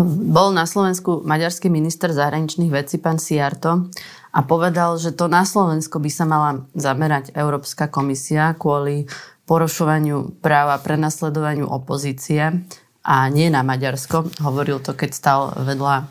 Bol 0.00 0.56
na 0.56 0.64
Slovensku 0.64 1.20
maďarský 1.20 1.68
minister 1.68 2.16
zahraničných 2.16 2.72
vecí, 2.72 2.96
pán 2.96 3.20
Siarto, 3.20 3.92
a 4.32 4.40
povedal, 4.40 4.96
že 4.96 5.12
to 5.12 5.28
na 5.28 5.44
Slovensko 5.44 6.00
by 6.00 6.08
sa 6.08 6.24
mala 6.24 6.64
zamerať 6.72 7.36
Európska 7.36 7.92
komisia 7.92 8.56
kvôli 8.56 9.04
porušovaniu 9.44 10.40
práva 10.40 10.80
prenasledovaniu 10.80 11.68
opozície 11.68 12.64
a 13.04 13.16
nie 13.28 13.52
na 13.52 13.60
Maďarsko. 13.60 14.32
Hovoril 14.40 14.80
to, 14.80 14.96
keď 14.96 15.10
stal 15.12 15.52
vedľa 15.60 16.08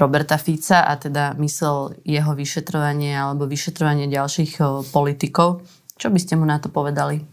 Roberta 0.00 0.40
Fica 0.40 0.88
a 0.88 0.96
teda 0.96 1.36
myslel 1.36 2.00
jeho 2.08 2.32
vyšetrovanie 2.32 3.12
alebo 3.12 3.44
vyšetrovanie 3.44 4.08
ďalších 4.08 4.56
politikov. 4.88 5.68
Čo 6.00 6.08
by 6.08 6.16
ste 6.16 6.40
mu 6.40 6.48
na 6.48 6.56
to 6.56 6.72
povedali? 6.72 7.20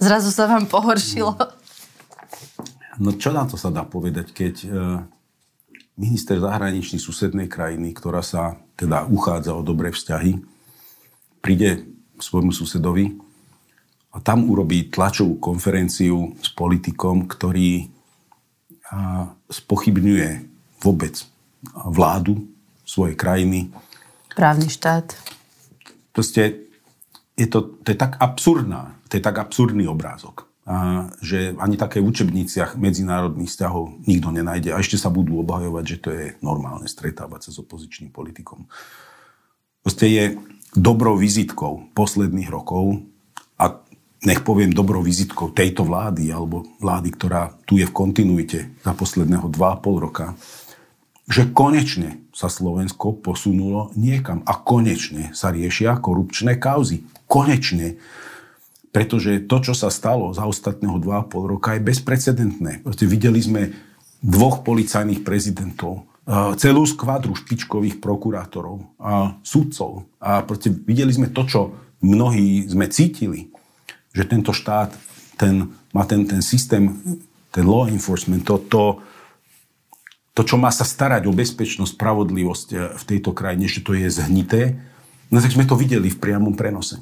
Zrazu 0.00 0.32
sa 0.32 0.48
vám 0.48 0.64
pohoršilo. 0.64 1.36
No 3.00 3.16
čo 3.16 3.32
na 3.36 3.44
to 3.44 3.60
sa 3.60 3.68
dá 3.68 3.84
povedať, 3.84 4.32
keď 4.32 4.54
e, 4.64 4.68
minister 6.00 6.40
zahraničný 6.40 6.96
susednej 6.96 7.48
krajiny, 7.48 7.92
ktorá 7.92 8.24
sa 8.24 8.56
teda 8.76 9.04
uchádza 9.08 9.52
o 9.52 9.60
dobré 9.60 9.92
vzťahy, 9.92 10.40
príde 11.44 11.84
svojmu 12.20 12.52
susedovi 12.52 13.16
a 14.12 14.20
tam 14.20 14.48
urobí 14.48 14.88
tlačovú 14.88 15.40
konferenciu 15.40 16.36
s 16.40 16.48
politikom, 16.52 17.28
ktorý 17.28 17.88
spochybňuje 19.50 20.28
vôbec 20.82 21.14
vládu 21.86 22.50
svojej 22.82 23.14
krajiny. 23.14 23.70
Právny 24.34 24.66
štát. 24.66 25.14
Proste 26.10 26.66
je 27.38 27.46
to, 27.46 27.78
to 27.86 27.94
je 27.94 27.98
tak 27.98 28.18
absurdná, 28.18 28.98
to 29.10 29.18
je 29.18 29.26
tak 29.26 29.42
absurdný 29.42 29.90
obrázok, 29.90 30.46
a, 30.62 31.10
že 31.18 31.58
ani 31.58 31.74
také 31.74 31.98
v 31.98 32.14
učebniciach 32.14 32.78
medzinárodných 32.78 33.50
vzťahov 33.50 34.06
nikto 34.06 34.30
nenájde. 34.30 34.70
A 34.70 34.78
ešte 34.78 34.94
sa 34.94 35.10
budú 35.10 35.42
obhajovať, 35.42 35.84
že 35.84 35.98
to 35.98 36.08
je 36.14 36.26
normálne 36.38 36.86
stretávať 36.86 37.50
sa 37.50 37.50
s 37.50 37.60
opozičným 37.60 38.14
politikom. 38.14 38.70
Proste 39.82 40.06
je 40.06 40.24
dobrou 40.78 41.18
vizitkou 41.18 41.90
posledných 41.90 42.46
rokov 42.46 43.02
a 43.58 43.82
nech 44.22 44.44
poviem 44.44 44.70
dobrou 44.70 45.02
vizitkou 45.02 45.50
tejto 45.50 45.82
vlády 45.82 46.28
alebo 46.30 46.68
vlády, 46.78 47.08
ktorá 47.18 47.56
tu 47.64 47.80
je 47.80 47.88
v 47.88 47.96
kontinuite 47.96 48.70
za 48.84 48.92
posledného 48.92 49.48
2,5 49.48 50.04
roka, 50.06 50.36
že 51.30 51.48
konečne 51.50 52.20
sa 52.34 52.50
Slovensko 52.50 53.16
posunulo 53.22 53.94
niekam 53.94 54.42
a 54.44 54.58
konečne 54.58 55.30
sa 55.32 55.54
riešia 55.54 55.96
korupčné 56.02 56.58
kauzy. 56.58 57.06
Konečne. 57.30 58.02
Pretože 58.90 59.46
to, 59.46 59.56
čo 59.62 59.74
sa 59.74 59.88
stalo 59.88 60.34
za 60.34 60.46
ostatného 60.46 60.98
2,5 60.98 61.52
roka, 61.56 61.78
je 61.78 61.86
bezprecedentné. 61.86 62.82
Proste 62.82 63.06
videli 63.06 63.38
sme 63.38 63.70
dvoch 64.20 64.66
policajných 64.66 65.22
prezidentov, 65.22 66.10
celú 66.58 66.84
skvadru 66.84 67.32
špičkových 67.34 68.02
prokurátorov 68.02 68.98
a 69.00 69.40
sudcov. 69.42 70.10
A 70.20 70.42
proste 70.42 70.70
videli 70.70 71.10
sme 71.10 71.30
to, 71.30 71.42
čo 71.46 71.60
mnohí 72.02 72.66
sme 72.66 72.90
cítili 72.90 73.50
že 74.10 74.26
tento 74.26 74.50
štát 74.50 74.90
ten, 75.38 75.70
má 75.94 76.04
ten, 76.04 76.26
ten 76.26 76.42
systém, 76.44 76.90
ten 77.48 77.64
law 77.64 77.88
enforcement, 77.88 78.44
to, 78.44 78.60
to, 78.68 78.82
to, 80.36 80.42
čo 80.44 80.60
má 80.60 80.68
sa 80.68 80.84
starať 80.84 81.24
o 81.26 81.32
bezpečnosť, 81.32 81.96
spravodlivosť 81.96 82.68
eh, 82.74 82.78
v 82.98 83.04
tejto 83.06 83.30
krajine, 83.32 83.66
že 83.70 83.80
to 83.80 83.96
je 83.96 84.10
zhnité, 84.10 84.76
no 85.32 85.40
tak 85.40 85.54
sme 85.54 85.64
to 85.64 85.78
videli 85.78 86.10
v 86.10 86.20
priamom 86.20 86.52
prenose. 86.58 87.00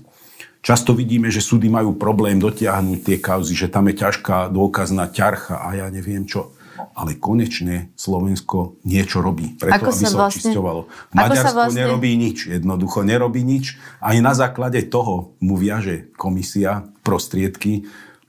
Často 0.58 0.90
vidíme, 0.92 1.30
že 1.30 1.38
súdy 1.38 1.70
majú 1.70 1.94
problém 1.94 2.42
dotiahnuť 2.42 2.98
tie 3.00 3.16
kauzy, 3.22 3.54
že 3.54 3.70
tam 3.70 3.86
je 3.88 3.94
ťažká 4.02 4.50
dôkazná 4.50 5.08
ťarcha 5.08 5.62
a 5.62 5.68
ja 5.78 5.86
neviem 5.88 6.26
čo 6.26 6.58
ale 6.98 7.18
konečne 7.18 7.90
Slovensko 7.94 8.78
niečo 8.86 9.22
robí, 9.22 9.54
preto 9.58 9.86
Ako 9.86 9.90
aby 9.94 10.04
sa, 10.06 10.14
vlastne, 10.14 10.50
očisťovalo. 10.50 10.82
Maďarsko 11.14 11.54
vlastne... 11.54 11.78
nerobí 11.78 12.10
nič, 12.14 12.38
jednoducho 12.50 12.98
nerobí 13.02 13.42
nič. 13.42 13.78
Aj 14.02 14.14
na 14.18 14.34
základe 14.34 14.82
toho 14.86 15.34
mu 15.42 15.54
viaže 15.58 16.10
komisia 16.14 16.86
prostriedky 17.02 17.86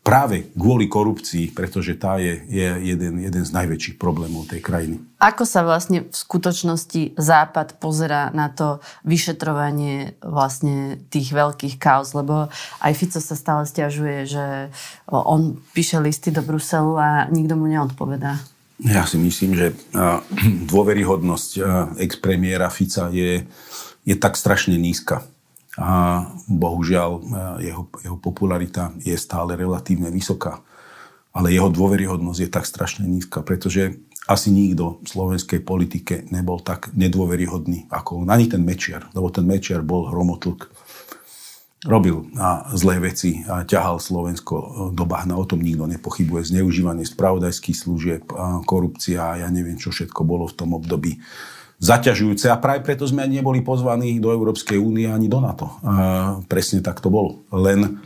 práve 0.10 0.50
kvôli 0.58 0.90
korupcii, 0.90 1.54
pretože 1.54 1.94
tá 2.02 2.18
je, 2.18 2.42
je 2.50 2.66
jeden, 2.66 3.22
jeden 3.22 3.44
z 3.46 3.52
najväčších 3.54 4.02
problémov 4.02 4.50
tej 4.50 4.58
krajiny. 4.66 4.98
Ako 5.22 5.46
sa 5.46 5.62
vlastne 5.62 6.10
v 6.10 6.16
skutočnosti 6.16 7.14
Západ 7.14 7.78
pozera 7.78 8.34
na 8.34 8.50
to 8.50 8.82
vyšetrovanie 9.06 10.18
vlastne 10.26 10.98
tých 11.14 11.30
veľkých 11.30 11.78
kauz? 11.78 12.18
Lebo 12.18 12.50
aj 12.82 12.94
Fico 12.98 13.22
sa 13.22 13.38
stále 13.38 13.70
stiažuje, 13.70 14.26
že 14.26 14.74
on 15.14 15.62
píše 15.78 16.02
listy 16.02 16.34
do 16.34 16.42
Bruselu 16.42 16.98
a 16.98 17.10
nikto 17.30 17.54
mu 17.54 17.70
neodpovedá. 17.70 18.42
Ja 18.82 19.06
si 19.06 19.22
myslím, 19.22 19.54
že 19.54 19.78
dôveryhodnosť 20.74 21.50
ex-premiéra 22.02 22.74
Fica 22.74 23.14
je, 23.14 23.46
je 24.10 24.16
tak 24.18 24.34
strašne 24.34 24.74
nízka 24.74 25.22
a 25.80 26.28
bohužiaľ 26.52 27.10
e, 27.16 27.22
jeho, 27.72 27.88
jeho 28.04 28.18
popularita 28.20 28.92
je 29.00 29.16
stále 29.16 29.56
relatívne 29.56 30.12
vysoká. 30.12 30.60
Ale 31.32 31.56
jeho 31.56 31.72
dôveryhodnosť 31.72 32.40
je 32.44 32.50
tak 32.52 32.66
strašne 32.68 33.08
nízka, 33.08 33.40
pretože 33.40 33.96
asi 34.28 34.52
nikto 34.52 35.00
v 35.02 35.08
slovenskej 35.08 35.64
politike 35.64 36.28
nebol 36.30 36.60
tak 36.60 36.92
nedôveryhodný 36.94 37.88
ako 37.90 38.28
on. 38.28 38.30
Ani 38.30 38.52
ten 38.52 38.62
Mečiar, 38.62 39.08
lebo 39.16 39.32
ten 39.32 39.48
Mečiar 39.48 39.82
bol 39.82 40.12
hromotlk. 40.12 40.70
Robil 41.88 42.28
a 42.36 42.68
zlé 42.76 43.00
veci 43.00 43.40
a 43.48 43.64
ťahal 43.64 44.04
Slovensko 44.04 44.92
do 44.92 45.06
bahna, 45.08 45.40
o 45.40 45.48
tom 45.48 45.64
nikto 45.64 45.88
nepochybuje. 45.88 46.52
Zneužívanie 46.52 47.08
spravodajských 47.08 47.78
služieb, 47.78 48.24
korupcia 48.68 49.24
a 49.24 49.40
ja 49.40 49.48
neviem, 49.48 49.80
čo 49.80 49.88
všetko 49.96 50.28
bolo 50.28 50.44
v 50.44 50.58
tom 50.60 50.76
období 50.76 51.24
zaťažujúce 51.80 52.52
a 52.52 52.60
práve 52.60 52.84
preto 52.84 53.08
sme 53.08 53.24
ani 53.24 53.40
neboli 53.40 53.64
pozvaní 53.64 54.20
do 54.20 54.36
Európskej 54.36 54.76
únie 54.76 55.08
ani 55.08 55.32
do 55.32 55.40
NATO. 55.40 55.80
A 55.88 55.94
presne 56.46 56.84
tak 56.84 57.00
to 57.00 57.08
bolo. 57.08 57.48
Len 57.56 58.04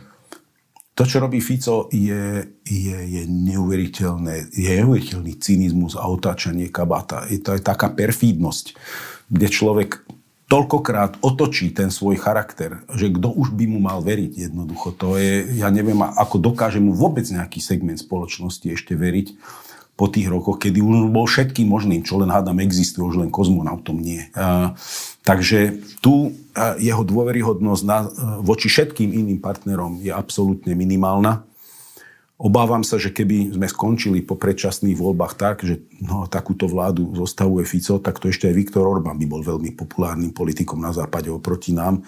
to, 0.94 1.02
čo 1.02 1.18
robí 1.18 1.42
Fico, 1.42 1.90
je, 1.90 2.54
je, 2.62 2.98
je 3.02 3.22
neuveriteľné, 3.26 4.54
je 4.54 4.70
neuveriteľný 4.78 5.34
cynizmus 5.42 5.98
a 5.98 6.06
otáčanie 6.06 6.70
kabáta. 6.70 7.26
Je 7.26 7.42
to 7.42 7.50
aj 7.50 7.66
taká 7.66 7.90
perfídnosť, 7.90 8.78
kde 9.26 9.48
človek 9.50 10.06
toľkokrát 10.46 11.18
otočí 11.18 11.74
ten 11.74 11.90
svoj 11.90 12.14
charakter, 12.14 12.86
že 12.94 13.10
kto 13.10 13.26
už 13.26 13.58
by 13.58 13.66
mu 13.66 13.82
mal 13.82 13.98
veriť 14.06 14.46
jednoducho. 14.46 14.94
To 15.02 15.18
je, 15.18 15.58
ja 15.58 15.66
neviem, 15.74 15.98
ako 15.98 16.38
dokáže 16.38 16.78
mu 16.78 16.94
vôbec 16.94 17.26
nejaký 17.26 17.58
segment 17.58 17.98
spoločnosti 17.98 18.62
ešte 18.62 18.94
veriť 18.94 19.34
po 19.94 20.10
tých 20.10 20.26
rokoch, 20.26 20.58
kedy 20.58 20.82
už 20.82 21.14
bol 21.14 21.26
všetkým 21.30 21.70
možným, 21.70 22.02
čo 22.02 22.18
len 22.18 22.26
hádam 22.26 22.58
existuje, 22.58 23.06
už 23.06 23.22
len 23.22 23.30
kozmonautom 23.30 23.94
nie. 24.02 24.26
A, 24.34 24.74
takže 25.22 25.78
tu 26.02 26.34
jeho 26.82 27.02
dôveryhodnosť 27.06 27.82
na, 27.86 28.10
voči 28.42 28.66
všetkým 28.66 29.10
iným 29.14 29.38
partnerom 29.38 30.02
je 30.02 30.10
absolútne 30.10 30.74
minimálna. 30.74 31.46
Obávam 32.34 32.82
sa, 32.82 32.98
že 32.98 33.14
keby 33.14 33.54
sme 33.54 33.70
skončili 33.70 34.18
po 34.18 34.34
predčasných 34.34 34.98
voľbách 34.98 35.38
tak, 35.38 35.62
že 35.62 35.86
no, 36.02 36.26
takúto 36.26 36.66
vládu 36.66 37.14
zostavuje 37.14 37.62
Fico, 37.62 38.02
tak 38.02 38.18
to 38.18 38.26
ešte 38.26 38.50
aj 38.50 38.58
Viktor 38.58 38.82
Orbán 38.82 39.14
by 39.14 39.26
bol 39.30 39.46
veľmi 39.46 39.70
populárnym 39.78 40.34
politikom 40.34 40.82
na 40.82 40.90
západe 40.90 41.30
oproti 41.30 41.70
nám. 41.70 42.02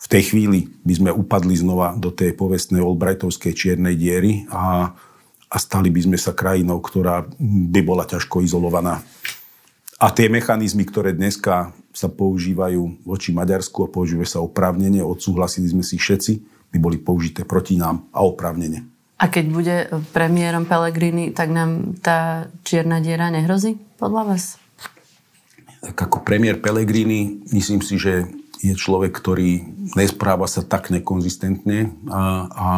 V 0.00 0.06
tej 0.08 0.32
chvíli 0.32 0.72
by 0.80 0.94
sme 0.96 1.10
upadli 1.12 1.60
znova 1.60 1.92
do 1.92 2.08
tej 2.08 2.32
povestnej 2.32 2.80
Albrightovskej 2.80 3.52
čiernej 3.52 4.00
diery 4.00 4.48
a 4.48 4.96
a 5.46 5.56
stali 5.62 5.88
by 5.90 6.00
sme 6.10 6.18
sa 6.18 6.34
krajinou, 6.34 6.82
ktorá 6.82 7.26
by 7.72 7.80
bola 7.86 8.02
ťažko 8.02 8.42
izolovaná. 8.42 9.02
A 9.96 10.12
tie 10.12 10.28
mechanizmy, 10.28 10.84
ktoré 10.84 11.16
dneska 11.16 11.72
sa 11.96 12.08
používajú 12.12 13.08
voči 13.08 13.32
Maďarsku 13.32 13.88
a 13.88 13.92
používajú 13.92 14.28
sa 14.28 14.44
oprávnene, 14.44 15.00
odsúhlasili 15.00 15.72
sme 15.72 15.80
si 15.80 15.96
všetci, 15.96 16.32
by 16.74 16.78
boli 16.82 17.00
použité 17.00 17.48
proti 17.48 17.80
nám 17.80 18.04
a 18.12 18.20
oprávnene. 18.20 18.84
A 19.16 19.32
keď 19.32 19.44
bude 19.48 19.76
premiérom 20.12 20.68
Pellegrini, 20.68 21.32
tak 21.32 21.48
nám 21.48 21.96
tá 22.04 22.52
čierna 22.68 23.00
diera 23.00 23.32
nehrozí 23.32 23.80
podľa 23.96 24.36
vás? 24.36 24.60
Tak 25.80 25.96
ako 25.96 26.20
premiér 26.20 26.60
Pellegrini, 26.60 27.40
myslím 27.48 27.80
si, 27.80 27.96
že 27.96 28.28
je 28.60 28.76
človek, 28.76 29.16
ktorý 29.16 29.64
nespráva 29.96 30.44
sa 30.44 30.60
tak 30.60 30.92
nekonzistentne 30.92 31.96
a, 32.12 32.22
a 32.52 32.68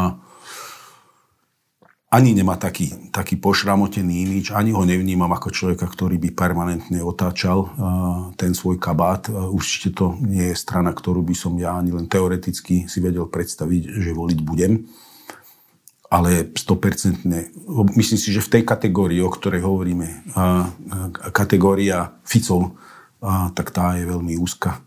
ani 2.08 2.32
nemá 2.32 2.56
taký, 2.56 3.12
taký 3.12 3.36
pošramotený 3.36 4.24
imič, 4.24 4.46
ani 4.56 4.72
ho 4.72 4.80
nevnímam 4.88 5.28
ako 5.28 5.52
človeka, 5.52 5.84
ktorý 5.84 6.16
by 6.16 6.32
permanentne 6.32 7.04
otáčal 7.04 7.68
uh, 7.68 7.70
ten 8.40 8.56
svoj 8.56 8.80
kabát. 8.80 9.28
Uh, 9.28 9.52
určite 9.52 9.92
to 9.92 10.16
nie 10.24 10.48
je 10.48 10.56
strana, 10.56 10.96
ktorú 10.96 11.20
by 11.20 11.36
som 11.36 11.52
ja 11.60 11.76
ani 11.76 11.92
len 11.92 12.08
teoreticky 12.08 12.88
si 12.88 12.98
vedel 13.04 13.28
predstaviť, 13.28 14.00
že 14.00 14.16
voliť 14.16 14.38
budem. 14.40 14.88
Ale 16.08 16.48
100% 16.56 17.28
myslím 18.00 18.16
si, 18.16 18.32
že 18.32 18.40
v 18.40 18.52
tej 18.56 18.62
kategórii, 18.64 19.20
o 19.20 19.28
ktorej 19.28 19.60
hovoríme, 19.60 20.32
uh, 20.32 20.64
kategória 21.36 22.16
Ficov, 22.24 22.72
tak 23.52 23.74
tá 23.74 23.98
je 23.98 24.06
veľmi 24.06 24.38
úzka 24.38 24.78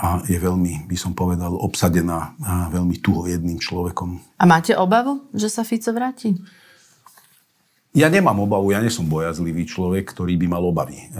a 0.00 0.24
je 0.24 0.40
veľmi, 0.40 0.88
by 0.88 0.96
som 0.96 1.12
povedal, 1.12 1.52
obsadená 1.52 2.32
a 2.40 2.72
veľmi 2.72 2.96
tuho 3.04 3.28
jedným 3.28 3.60
človekom. 3.60 4.16
A 4.40 4.44
máte 4.48 4.72
obavu, 4.72 5.28
že 5.36 5.52
sa 5.52 5.60
Fico 5.60 5.92
vráti? 5.92 6.40
Ja 7.90 8.06
nemám 8.06 8.38
obavu, 8.46 8.70
ja 8.70 8.78
nie 8.78 8.86
som 8.86 9.10
bojazlivý 9.10 9.66
človek, 9.66 10.14
ktorý 10.14 10.38
by 10.38 10.46
mal 10.46 10.62
obavy. 10.62 11.10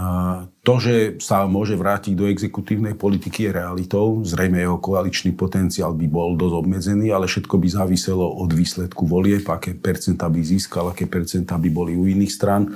To, 0.63 0.75
že 0.79 1.19
sa 1.19 1.43
môže 1.51 1.75
vrátiť 1.75 2.15
do 2.15 2.31
exekutívnej 2.31 2.95
politiky 2.95 3.51
je 3.51 3.59
realitou. 3.59 4.23
Zrejme 4.23 4.63
jeho 4.63 4.79
koaličný 4.79 5.35
potenciál 5.35 5.99
by 5.99 6.07
bol 6.07 6.39
dosť 6.39 6.55
obmedzený, 6.63 7.11
ale 7.11 7.27
všetko 7.27 7.59
by 7.59 7.69
záviselo 7.75 8.23
od 8.23 8.55
výsledku 8.55 9.03
volieb, 9.03 9.43
aké 9.51 9.75
percentá 9.75 10.31
by 10.31 10.39
získal, 10.47 10.95
aké 10.95 11.11
percentá 11.11 11.59
by 11.59 11.69
boli 11.75 11.99
u 11.99 12.07
iných 12.07 12.31
stran. 12.31 12.71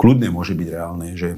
Kľudne 0.00 0.32
môže 0.32 0.56
byť 0.56 0.68
reálne, 0.72 1.12
že 1.12 1.36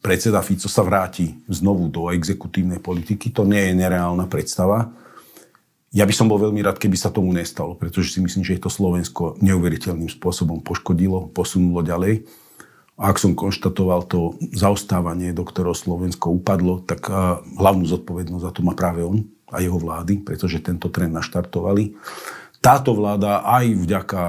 predseda 0.00 0.40
Fico 0.40 0.66
sa 0.66 0.82
vráti 0.82 1.36
znovu 1.46 1.92
do 1.92 2.08
exekutívnej 2.10 2.80
politiky. 2.80 3.30
To 3.36 3.44
nie 3.44 3.70
je 3.70 3.72
nereálna 3.76 4.26
predstava 4.26 4.90
ja 5.90 6.06
by 6.06 6.14
som 6.14 6.30
bol 6.30 6.38
veľmi 6.38 6.62
rád, 6.62 6.78
keby 6.78 6.94
sa 6.94 7.10
tomu 7.10 7.34
nestalo, 7.34 7.74
pretože 7.74 8.14
si 8.14 8.22
myslím, 8.22 8.46
že 8.46 8.54
je 8.54 8.62
to 8.62 8.70
Slovensko 8.70 9.34
neuveriteľným 9.42 10.06
spôsobom 10.06 10.62
poškodilo, 10.62 11.34
posunulo 11.34 11.82
ďalej. 11.82 12.30
A 12.94 13.10
ak 13.10 13.18
som 13.18 13.34
konštatoval 13.34 14.06
to 14.06 14.38
zaostávanie, 14.54 15.34
do 15.34 15.42
ktorého 15.42 15.74
Slovensko 15.74 16.30
upadlo, 16.30 16.78
tak 16.86 17.10
hlavnú 17.58 17.90
zodpovednosť 17.90 18.44
za 18.44 18.52
to 18.54 18.60
má 18.62 18.78
práve 18.78 19.02
on 19.02 19.26
a 19.50 19.58
jeho 19.58 19.82
vlády, 19.82 20.22
pretože 20.22 20.62
tento 20.62 20.94
trend 20.94 21.10
naštartovali. 21.10 21.98
Táto 22.62 22.94
vláda 22.94 23.42
aj 23.42 23.72
vďaka 23.72 24.22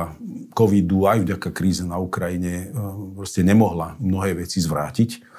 covidu, 0.57 1.05
aj 1.05 1.29
vďaka 1.29 1.49
kríze 1.53 1.85
na 1.85 2.01
Ukrajine 2.01 2.73
proste 3.13 3.45
nemohla 3.45 4.01
mnohé 4.01 4.33
veci 4.33 4.57
zvrátiť. 4.63 5.29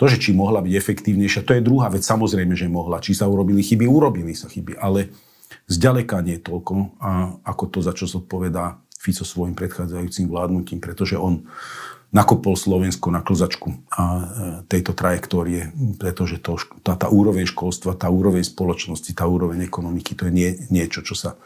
To, 0.00 0.08
že 0.08 0.16
či 0.16 0.32
mohla 0.32 0.64
byť 0.64 0.72
efektívnejšia, 0.72 1.44
to 1.44 1.52
je 1.52 1.60
druhá 1.60 1.92
vec. 1.92 2.00
Samozrejme, 2.00 2.56
že 2.56 2.72
mohla. 2.72 3.04
Či 3.04 3.12
sa 3.20 3.28
urobili 3.28 3.60
chyby, 3.60 3.84
urobili 3.84 4.32
sa 4.32 4.48
chyby. 4.48 4.80
Ale 4.80 5.12
Zďaleka 5.70 6.18
nie 6.26 6.38
toľko, 6.42 6.98
a 6.98 7.38
ako 7.46 7.64
to, 7.70 7.78
za 7.78 7.94
čo 7.94 8.10
zodpovedá 8.10 8.82
Fico 8.98 9.22
svojim 9.22 9.54
predchádzajúcim 9.54 10.26
vládnutím, 10.26 10.82
pretože 10.82 11.14
on 11.14 11.46
nakopol 12.10 12.58
Slovensko 12.58 13.14
na 13.14 13.22
klzačku 13.22 13.86
a 13.94 14.02
e, 14.02 14.22
tejto 14.66 14.98
trajektórie, 14.98 15.70
pretože 15.94 16.42
to, 16.42 16.58
tá, 16.82 16.98
tá 16.98 17.06
úroveň 17.06 17.46
školstva, 17.46 17.94
tá 17.94 18.10
úroveň 18.10 18.42
spoločnosti, 18.42 19.14
tá 19.14 19.30
úroveň 19.30 19.62
ekonomiky, 19.62 20.18
to 20.18 20.26
je 20.26 20.32
nie, 20.34 20.50
niečo, 20.74 21.06
čo 21.06 21.14
sa 21.14 21.38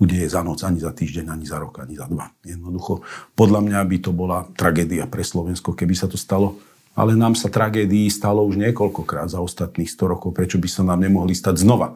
udeje 0.00 0.24
za 0.24 0.40
noc, 0.40 0.64
ani 0.64 0.80
za 0.80 0.96
týždeň, 0.96 1.36
ani 1.36 1.44
za 1.44 1.60
rok, 1.60 1.84
ani 1.84 2.00
za 2.00 2.08
dva. 2.08 2.32
Jednoducho, 2.48 3.04
podľa 3.36 3.60
mňa 3.60 3.80
by 3.84 3.96
to 4.00 4.10
bola 4.16 4.48
tragédia 4.56 5.04
pre 5.04 5.20
Slovensko, 5.20 5.76
keby 5.76 5.92
sa 5.92 6.08
to 6.08 6.16
stalo. 6.16 6.56
Ale 6.96 7.12
nám 7.12 7.36
sa 7.36 7.52
tragédií 7.52 8.08
stalo 8.08 8.40
už 8.48 8.56
niekoľkokrát 8.56 9.28
za 9.28 9.44
ostatných 9.44 9.92
100 9.92 10.12
rokov. 10.16 10.32
Prečo 10.32 10.56
by 10.56 10.68
sa 10.68 10.82
nám 10.82 11.04
nemohli 11.04 11.36
stať 11.36 11.60
znova? 11.60 11.92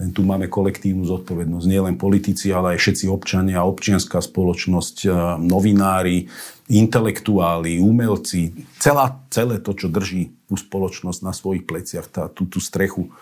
Len 0.00 0.16
tu 0.16 0.24
máme 0.24 0.48
kolektívnu 0.48 1.04
zodpovednosť. 1.04 1.66
Nie 1.68 1.84
len 1.84 2.00
politici, 2.00 2.48
ale 2.48 2.72
aj 2.72 2.78
všetci 2.80 3.04
občania, 3.12 3.68
občianská 3.68 4.24
spoločnosť, 4.24 4.96
e, 5.04 5.08
novinári, 5.44 6.24
intelektuáli, 6.72 7.76
umelci. 7.84 8.56
Celá, 8.80 9.20
celé 9.28 9.60
to, 9.60 9.76
čo 9.76 9.92
drží 9.92 10.32
tú 10.48 10.56
spoločnosť 10.56 11.20
na 11.20 11.36
svojich 11.36 11.68
pleciach, 11.68 12.08
tá, 12.08 12.32
tú, 12.32 12.48
tú 12.48 12.64
strechu, 12.64 13.12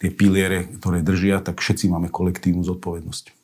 tie 0.00 0.08
piliere, 0.08 0.64
ktoré 0.80 1.04
držia, 1.04 1.44
tak 1.44 1.60
všetci 1.60 1.92
máme 1.92 2.08
kolektívnu 2.08 2.64
zodpovednosť. 2.64 3.43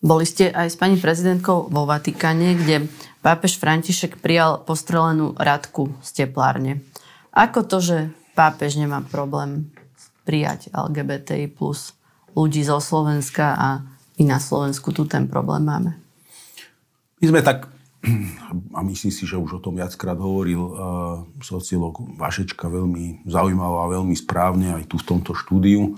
Boli 0.00 0.24
ste 0.24 0.48
aj 0.48 0.72
s 0.72 0.76
pani 0.80 0.96
prezidentkou 0.96 1.68
vo 1.68 1.84
Vatikáne, 1.84 2.56
kde 2.56 2.88
pápež 3.20 3.60
František 3.60 4.16
prijal 4.24 4.64
postrelenú 4.64 5.36
radku 5.36 5.92
z 6.00 6.24
teplárne. 6.24 6.80
Ako 7.36 7.68
to, 7.68 7.84
že 7.84 7.96
pápež 8.32 8.80
nemá 8.80 9.04
problém 9.04 9.68
prijať 10.24 10.72
LGBTI 10.72 11.52
plus 11.52 11.92
ľudí 12.32 12.64
zo 12.64 12.80
Slovenska 12.80 13.52
a 13.52 13.68
my 14.16 14.24
na 14.24 14.40
Slovensku 14.40 14.88
tu 14.88 15.04
ten 15.04 15.28
problém 15.28 15.68
máme. 15.68 16.00
My 17.20 17.26
sme 17.28 17.40
tak, 17.44 17.68
a 18.76 18.80
myslím 18.80 19.12
si, 19.12 19.28
že 19.28 19.36
už 19.36 19.60
o 19.60 19.64
tom 19.64 19.76
viackrát 19.76 20.16
hovoril 20.16 20.62
uh, 20.64 20.72
sociológ 21.44 22.00
Vašečka 22.16 22.72
veľmi 22.72 23.28
zaujímavo 23.28 23.84
a 23.84 23.92
veľmi 23.92 24.16
správne 24.16 24.80
aj 24.80 24.88
tu 24.88 24.96
v 24.96 25.08
tomto 25.12 25.36
štúdiu. 25.36 25.92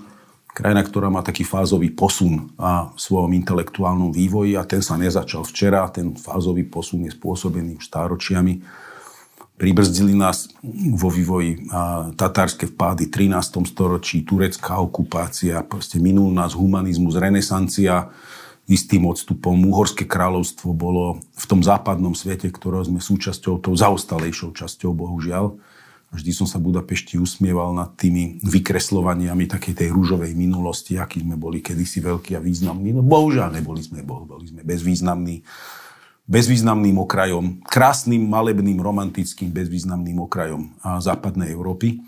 Krajina, 0.53 0.85
ktorá 0.85 1.09
má 1.09 1.25
taký 1.25 1.41
fázový 1.41 1.89
posun 1.89 2.53
a 2.61 2.93
v 2.93 2.99
svojom 3.01 3.33
intelektuálnom 3.33 4.13
vývoji 4.13 4.53
a 4.53 4.61
ten 4.61 4.85
sa 4.85 5.01
nezačal 5.01 5.41
včera, 5.41 5.89
ten 5.89 6.13
fázový 6.13 6.61
posun 6.69 7.09
je 7.09 7.11
spôsobený 7.17 7.81
už 7.81 7.89
stáročiami 7.89 8.61
Pribrzdili 9.53 10.17
nás 10.17 10.49
vo 10.97 11.13
vývoji 11.13 11.69
tatárske 12.17 12.65
vpády 12.73 13.05
v 13.05 13.29
13. 13.31 13.63
storočí, 13.69 14.25
turecká 14.25 14.81
okupácia, 14.81 15.61
proste 15.61 16.01
minul 16.01 16.33
nás 16.33 16.57
humanizmus, 16.57 17.13
renesancia, 17.13 18.09
istým 18.65 19.05
odstupom. 19.05 19.53
Uhorské 19.53 20.09
kráľovstvo 20.09 20.73
bolo 20.73 21.21
v 21.37 21.45
tom 21.45 21.61
západnom 21.61 22.17
svete, 22.17 22.49
ktorého 22.49 22.81
sme 22.81 22.97
súčasťou, 22.97 23.61
tou 23.61 23.77
zaostalejšou 23.77 24.57
časťou, 24.57 24.89
bohužiaľ. 24.97 25.53
Vždy 26.13 26.29
som 26.29 26.45
sa 26.45 26.61
Budapešti 26.61 27.17
usmieval 27.17 27.73
nad 27.73 27.97
tými 27.97 28.37
vykreslovaniami 28.45 29.49
takej 29.49 29.73
tej 29.73 29.89
rúžovej 29.89 30.37
minulosti, 30.37 31.01
aký 31.01 31.25
sme 31.25 31.33
boli 31.33 31.65
kedysi 31.65 32.05
veľkí 32.05 32.37
a 32.37 32.41
významní. 32.41 32.93
No 32.93 33.01
bohužiaľ 33.01 33.57
neboli 33.57 33.81
sme, 33.81 34.05
boli 34.05 34.45
sme 34.45 34.61
bezvýznamní 34.61 35.41
bezvýznamným 36.23 36.95
okrajom, 37.03 37.59
krásnym, 37.67 38.23
malebným, 38.23 38.79
romantickým, 38.79 39.51
bezvýznamným 39.51 40.23
okrajom 40.23 40.71
západnej 41.03 41.51
Európy. 41.51 41.99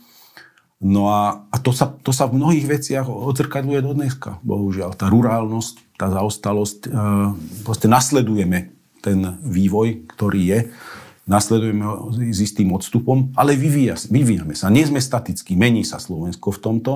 No 0.79 1.11
a, 1.11 1.47
a 1.51 1.57
to, 1.59 1.75
sa, 1.75 1.91
to 1.91 2.11
sa 2.15 2.27
v 2.27 2.39
mnohých 2.39 2.67
veciach 2.67 3.07
odzrkadluje 3.07 3.79
do 3.83 3.91
dneska, 3.95 4.39
bohužiaľ. 4.43 4.95
Tá 4.95 5.07
rurálnosť, 5.07 5.99
tá 5.99 6.11
zaostalosť, 6.11 6.79
e, 6.85 6.89
proste 7.63 7.87
nasledujeme 7.87 8.75
ten 8.99 9.39
vývoj, 9.39 10.07
ktorý 10.15 10.41
je, 10.51 10.59
nasledujeme 11.25 11.83
ho 11.85 12.13
s 12.13 12.37
istým 12.39 12.73
odstupom, 12.73 13.33
ale 13.33 13.57
vyvíja, 13.57 13.97
vyvíjame 14.09 14.53
sa. 14.53 14.69
Nie 14.69 14.85
sme 14.85 15.01
statickí, 15.01 15.57
mení 15.57 15.81
sa 15.81 15.97
Slovensko 15.97 16.53
v 16.53 16.59
tomto. 16.61 16.93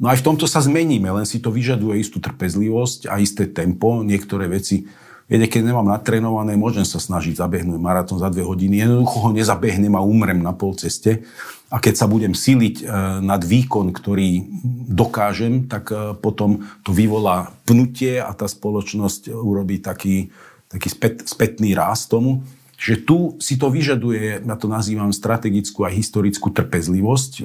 No 0.00 0.08
aj 0.08 0.24
v 0.24 0.26
tomto 0.32 0.48
sa 0.48 0.64
zmeníme, 0.64 1.12
len 1.12 1.28
si 1.28 1.44
to 1.44 1.52
vyžaduje 1.52 2.00
istú 2.00 2.24
trpezlivosť 2.24 3.12
a 3.12 3.20
isté 3.20 3.44
tempo. 3.44 4.00
Niektoré 4.00 4.48
veci 4.48 4.88
Viete, 5.30 5.46
keď 5.46 5.70
nemám 5.70 5.86
natrénované, 5.86 6.58
môžem 6.58 6.82
sa 6.82 6.98
snažiť 6.98 7.38
zabehnúť 7.38 7.78
maratón 7.78 8.18
za 8.18 8.26
dve 8.34 8.42
hodiny. 8.42 8.82
Jednoducho 8.82 9.16
ho 9.22 9.30
nezabehnem 9.30 9.94
a 9.94 10.02
umrem 10.02 10.42
na 10.42 10.50
pol 10.50 10.74
ceste. 10.74 11.22
A 11.70 11.78
keď 11.78 12.02
sa 12.02 12.10
budem 12.10 12.34
siliť 12.34 12.82
e, 12.82 12.84
nad 13.22 13.38
výkon, 13.38 13.94
ktorý 13.94 14.42
dokážem, 14.90 15.70
tak 15.70 15.94
e, 15.94 16.18
potom 16.18 16.66
to 16.82 16.90
vyvolá 16.90 17.54
pnutie 17.62 18.18
a 18.18 18.34
tá 18.34 18.50
spoločnosť 18.50 19.30
urobí 19.30 19.78
taký, 19.78 20.34
taký 20.66 20.88
spät, 20.90 21.22
spätný 21.22 21.78
ráz 21.78 22.10
tomu. 22.10 22.42
Že 22.80 22.94
tu 23.04 23.18
si 23.36 23.60
to 23.60 23.68
vyžaduje, 23.68 24.40
ja 24.40 24.56
to 24.56 24.64
nazývam 24.64 25.12
strategickú 25.12 25.84
a 25.84 25.92
historickú 25.92 26.48
trpezlivosť. 26.48 27.44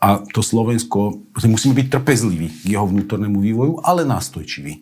A 0.00 0.08
to 0.32 0.40
Slovensko, 0.40 1.20
musíme 1.44 1.76
byť 1.76 1.86
trpezliví 1.92 2.48
k 2.64 2.72
jeho 2.72 2.88
vnútornému 2.88 3.36
vývoju, 3.36 3.84
ale 3.84 4.08
nástojčiví 4.08 4.80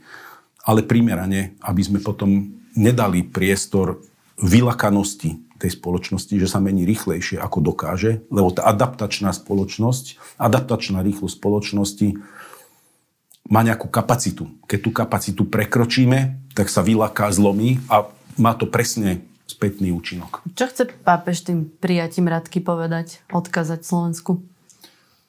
ale 0.69 0.85
primerane, 0.85 1.57
aby 1.65 1.81
sme 1.81 2.05
potom 2.05 2.61
nedali 2.77 3.25
priestor 3.25 4.05
vylakanosti 4.37 5.41
tej 5.57 5.75
spoločnosti, 5.75 6.37
že 6.37 6.47
sa 6.47 6.61
mení 6.61 6.85
rýchlejšie, 6.85 7.41
ako 7.41 7.73
dokáže, 7.73 8.23
lebo 8.29 8.53
tá 8.53 8.69
adaptačná 8.69 9.33
spoločnosť, 9.33 10.37
adaptačná 10.37 11.01
rýchlosť 11.01 11.35
spoločnosti 11.35 12.09
má 13.49 13.65
nejakú 13.65 13.89
kapacitu. 13.89 14.53
Keď 14.69 14.79
tú 14.85 14.91
kapacitu 14.93 15.43
prekročíme, 15.49 16.53
tak 16.53 16.69
sa 16.69 16.85
vylaká, 16.85 17.33
zlomí 17.33 17.81
a 17.89 18.07
má 18.37 18.53
to 18.55 18.69
presne 18.69 19.25
spätný 19.49 19.91
účinok. 19.97 20.45
Čo 20.53 20.69
chce 20.69 20.93
pápež 21.03 21.49
tým 21.49 21.73
prijatím 21.81 22.29
radky 22.29 22.61
povedať, 22.61 23.25
odkázať 23.33 23.81
Slovensku? 23.83 24.45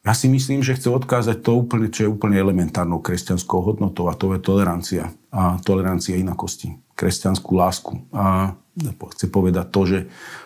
Ja 0.04 0.16
si 0.16 0.32
myslím, 0.32 0.64
že 0.64 0.80
chce 0.80 0.92
odkázať 0.96 1.44
to 1.44 1.60
úplne, 1.60 1.92
čo 1.92 2.08
je 2.08 2.10
úplne 2.12 2.40
elementárnou 2.40 3.04
kresťanskou 3.04 3.60
hodnotou 3.64 4.08
a 4.08 4.16
to 4.16 4.32
je 4.32 4.40
tolerancia. 4.40 5.12
A 5.32 5.60
tolerancia 5.60 6.16
inakosti. 6.16 6.80
Kresťanskú 6.96 7.52
lásku. 7.56 7.94
A 8.16 8.56
chce 8.88 9.28
povedať 9.28 9.68
to, 9.72 9.82
že 9.84 10.00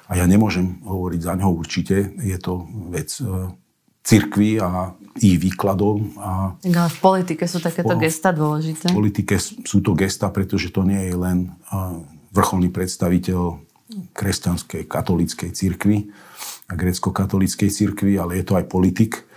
a 0.09 0.17
ja 0.17 0.25
nemôžem 0.25 0.81
hovoriť 0.81 1.21
za 1.21 1.33
ňoho 1.37 1.53
určite, 1.53 2.17
je 2.17 2.37
to 2.41 2.65
vec 2.89 3.13
e, 3.21 3.53
cirkvi 4.01 4.57
a 4.57 4.97
ich 5.21 5.37
výkladov. 5.37 6.01
A 6.17 6.57
v 6.65 6.97
politike 6.99 7.45
sú 7.45 7.61
takéto 7.61 7.93
po, 7.93 8.01
gesta 8.01 8.33
dôležité. 8.33 8.89
V 8.89 8.97
politike 8.97 9.37
sú 9.39 9.85
to 9.85 9.93
gesta, 9.93 10.33
pretože 10.33 10.73
to 10.73 10.81
nie 10.81 11.13
je 11.13 11.15
len 11.15 11.37
e, 11.45 11.49
vrcholný 12.33 12.73
predstaviteľ 12.73 13.61
kresťanskej 14.13 14.85
katolíckej 14.85 15.51
cirkvi 15.51 16.13
a 16.69 16.73
grecko-katolíckej 16.77 17.69
cirkvi, 17.69 18.15
ale 18.15 18.39
je 18.39 18.45
to 18.45 18.53
aj 18.55 18.65
politik 18.69 19.27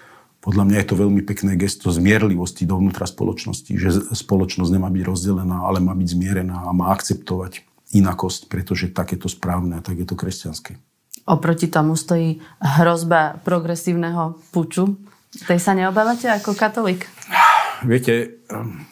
podľa 0.46 0.62
mňa 0.62 0.78
je 0.78 0.88
to 0.94 1.02
veľmi 1.02 1.22
pekné 1.26 1.58
gesto 1.58 1.90
zmierlivosti 1.90 2.70
dovnútra 2.70 3.02
spoločnosti, 3.02 3.74
že 3.74 4.14
spoločnosť 4.14 4.78
nemá 4.78 4.86
byť 4.94 5.02
rozdelená, 5.02 5.66
ale 5.66 5.82
má 5.82 5.90
byť 5.90 6.06
zmierená 6.06 6.70
a 6.70 6.70
má 6.70 6.94
akceptovať 6.94 7.66
inakosť, 7.90 8.46
pretože 8.46 8.94
tak 8.94 9.10
je 9.10 9.18
to 9.18 9.26
správne 9.26 9.74
a 9.74 9.82
tak 9.82 9.98
je 9.98 10.06
to 10.06 10.14
kresťanské. 10.14 10.78
Oproti 11.26 11.66
tomu 11.66 11.98
stojí 11.98 12.38
hrozba 12.62 13.42
progresívneho 13.42 14.38
puču. 14.54 14.94
Tej 15.34 15.58
sa 15.58 15.74
neobávate 15.74 16.30
ako 16.30 16.54
katolík? 16.54 17.10
Viete, 17.82 18.46
ehm, 18.46 18.86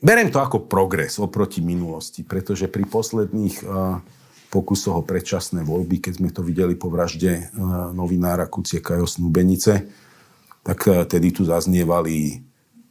berem 0.00 0.32
to 0.32 0.40
ako 0.40 0.64
progres 0.64 1.20
oproti 1.20 1.60
minulosti, 1.60 2.24
pretože 2.24 2.72
pri 2.72 2.88
posledných 2.88 3.56
uh, 3.60 4.00
pokusoch 4.54 5.02
o 5.02 5.02
predčasné 5.02 5.66
voľby, 5.66 5.98
keď 5.98 6.22
sme 6.22 6.30
to 6.30 6.46
videli 6.46 6.78
po 6.78 6.86
vražde 6.86 7.50
uh, 7.50 7.90
novinára 7.90 8.46
Kucieka 8.46 9.02
Snubenice, 9.02 9.90
tak 10.62 10.78
uh, 10.86 11.02
tedy 11.02 11.34
tu 11.34 11.42
zaznievali 11.42 12.38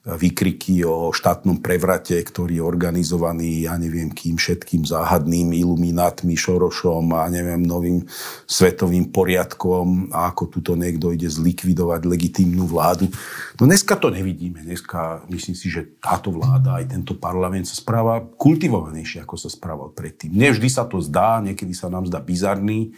výkriky 0.03 0.83
o 0.83 1.15
štátnom 1.15 1.63
prevrate, 1.63 2.19
ktorý 2.19 2.59
je 2.59 2.63
organizovaný, 2.67 3.71
ja 3.71 3.79
neviem 3.79 4.11
kým, 4.11 4.35
všetkým 4.35 4.83
záhadným 4.83 5.55
iluminátmi, 5.55 6.35
Šorošom 6.35 7.15
a 7.15 7.31
neviem, 7.31 7.63
novým 7.63 8.03
svetovým 8.43 9.15
poriadkom 9.15 10.11
a 10.11 10.27
ako 10.27 10.59
tuto 10.59 10.75
niekto 10.75 11.15
ide 11.15 11.31
zlikvidovať 11.31 12.03
legitímnu 12.03 12.67
vládu. 12.67 13.07
No 13.55 13.63
dneska 13.63 13.95
to 13.95 14.11
nevidíme. 14.11 14.59
Dneska 14.59 15.23
myslím 15.31 15.55
si, 15.55 15.71
že 15.71 15.95
táto 16.03 16.35
vláda, 16.35 16.83
aj 16.83 16.91
tento 16.91 17.15
parlament 17.15 17.63
sa 17.71 17.79
správa 17.79 18.19
kultivovanejšie, 18.19 19.23
ako 19.23 19.39
sa 19.39 19.47
správal 19.47 19.95
predtým. 19.95 20.35
Nevždy 20.35 20.67
sa 20.67 20.83
to 20.83 20.99
zdá, 20.99 21.39
niekedy 21.39 21.71
sa 21.71 21.87
nám 21.87 22.11
zdá 22.11 22.19
bizarný, 22.19 22.91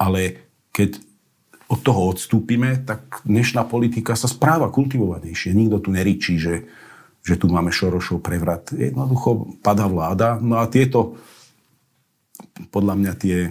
ale 0.00 0.48
keď 0.72 1.11
od 1.72 1.80
toho 1.80 2.12
odstúpime, 2.12 2.84
tak 2.84 3.24
dnešná 3.24 3.64
politika 3.64 4.12
sa 4.12 4.28
správa 4.28 4.68
kultivovanejšie. 4.68 5.56
Nikto 5.56 5.80
tu 5.80 5.88
neričí, 5.96 6.36
že, 6.36 6.68
že 7.24 7.40
tu 7.40 7.48
máme 7.48 7.72
Šorošov 7.72 8.20
prevrat. 8.20 8.76
Jednoducho 8.76 9.56
padá 9.64 9.88
vláda. 9.88 10.36
No 10.36 10.60
a 10.60 10.68
tieto, 10.68 11.16
podľa 12.68 12.94
mňa 13.00 13.12
tie 13.16 13.48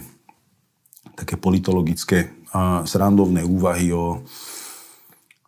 také 1.18 1.34
politologické 1.34 2.30
a 2.54 2.86
srandovné 2.86 3.42
úvahy 3.42 3.90
o 3.90 4.22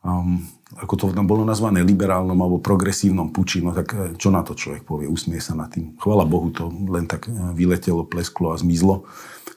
um, 0.02 0.42
ako 0.74 0.94
to 0.98 1.04
tam 1.14 1.30
bolo 1.30 1.46
nazvané, 1.46 1.86
liberálnom 1.86 2.34
alebo 2.34 2.58
progresívnom 2.58 3.30
puči, 3.30 3.62
no 3.62 3.70
tak 3.70 3.88
eh, 3.94 3.98
čo 4.18 4.34
na 4.34 4.42
to 4.42 4.58
človek 4.58 4.82
povie, 4.82 5.06
usmie 5.06 5.38
sa 5.38 5.54
nad 5.54 5.70
tým. 5.70 5.94
Chvala 6.02 6.26
Bohu, 6.26 6.50
to 6.50 6.66
len 6.90 7.06
tak 7.06 7.30
eh, 7.30 7.34
vyletelo, 7.54 8.02
plesklo 8.02 8.50
a 8.50 8.58
zmizlo. 8.58 9.06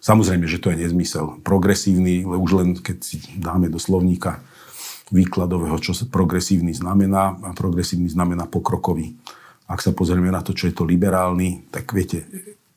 Samozrejme, 0.02 0.46
že 0.48 0.62
to 0.62 0.72
je 0.72 0.82
nezmysel. 0.88 1.42
Progresívny, 1.42 2.24
už 2.24 2.52
len 2.58 2.70
keď 2.78 2.98
si 3.02 3.20
dáme 3.38 3.68
do 3.68 3.82
slovníka 3.82 4.40
výkladového, 5.12 5.80
čo 5.80 5.96
progresívny 6.08 6.76
znamená. 6.76 7.40
A 7.44 7.56
progresívny 7.56 8.12
znamená 8.12 8.46
pokrokový. 8.46 9.16
Ak 9.68 9.84
sa 9.84 9.92
pozrieme 9.92 10.32
na 10.32 10.40
to, 10.40 10.56
čo 10.56 10.72
je 10.72 10.76
to 10.76 10.88
liberálny, 10.88 11.68
tak 11.72 11.92
viete, 11.92 12.24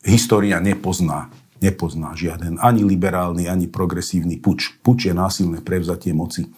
história 0.02 0.58
nepozná, 0.58 1.30
nepozná 1.62 2.16
žiaden 2.18 2.58
ani 2.58 2.82
liberálny, 2.82 3.46
ani 3.46 3.70
progresívny 3.70 4.42
puč. 4.42 4.74
Puč 4.82 5.06
je 5.06 5.14
násilné 5.14 5.62
prevzatie 5.62 6.10
moci. 6.10 6.50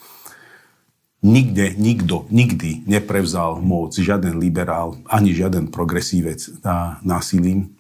Nikde, 1.23 1.79
nikto, 1.79 2.27
nikdy 2.35 2.83
neprevzal 2.83 3.63
moc 3.63 3.95
žiaden 3.95 4.43
liberál, 4.43 4.99
ani 5.07 5.31
žiaden 5.31 5.71
progresívec 5.71 6.43
násilím. 7.07 7.79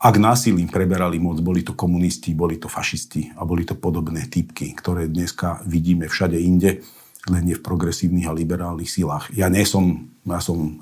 Ak 0.00 0.16
násilím 0.16 0.72
preberali 0.72 1.20
moc, 1.20 1.44
boli 1.44 1.60
to 1.60 1.76
komunisti, 1.76 2.32
boli 2.32 2.56
to 2.56 2.72
fašisti 2.72 3.36
a 3.36 3.44
boli 3.44 3.68
to 3.68 3.76
podobné 3.76 4.32
typky, 4.32 4.72
ktoré 4.72 5.12
dneska 5.12 5.60
vidíme 5.68 6.08
všade 6.08 6.40
inde, 6.40 6.80
len 7.28 7.42
nie 7.44 7.52
v 7.52 7.60
progresívnych 7.60 8.24
a 8.24 8.32
liberálnych 8.32 8.88
silách. 8.88 9.28
Ja 9.36 9.52
nie 9.52 9.68
som, 9.68 10.08
ja 10.24 10.40
som 10.40 10.80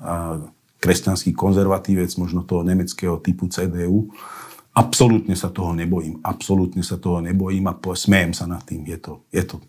kresťanský 0.79 1.35
konzervatívec, 1.35 2.15
možno 2.15 2.47
toho 2.47 2.63
nemeckého 2.63 3.19
typu 3.19 3.51
CDU. 3.51 4.07
Absolútne 4.71 5.35
sa 5.35 5.51
toho 5.51 5.75
nebojím. 5.75 6.23
Absolútne 6.23 6.79
sa 6.79 6.95
toho 6.95 7.19
nebojím 7.19 7.67
a 7.67 7.75
smejem 7.75 8.31
sa 8.31 8.47
nad 8.47 8.63
tým. 8.63 8.87
Je 8.87 9.03
to, 9.03 9.27
je 9.35 9.43
to 9.43 9.59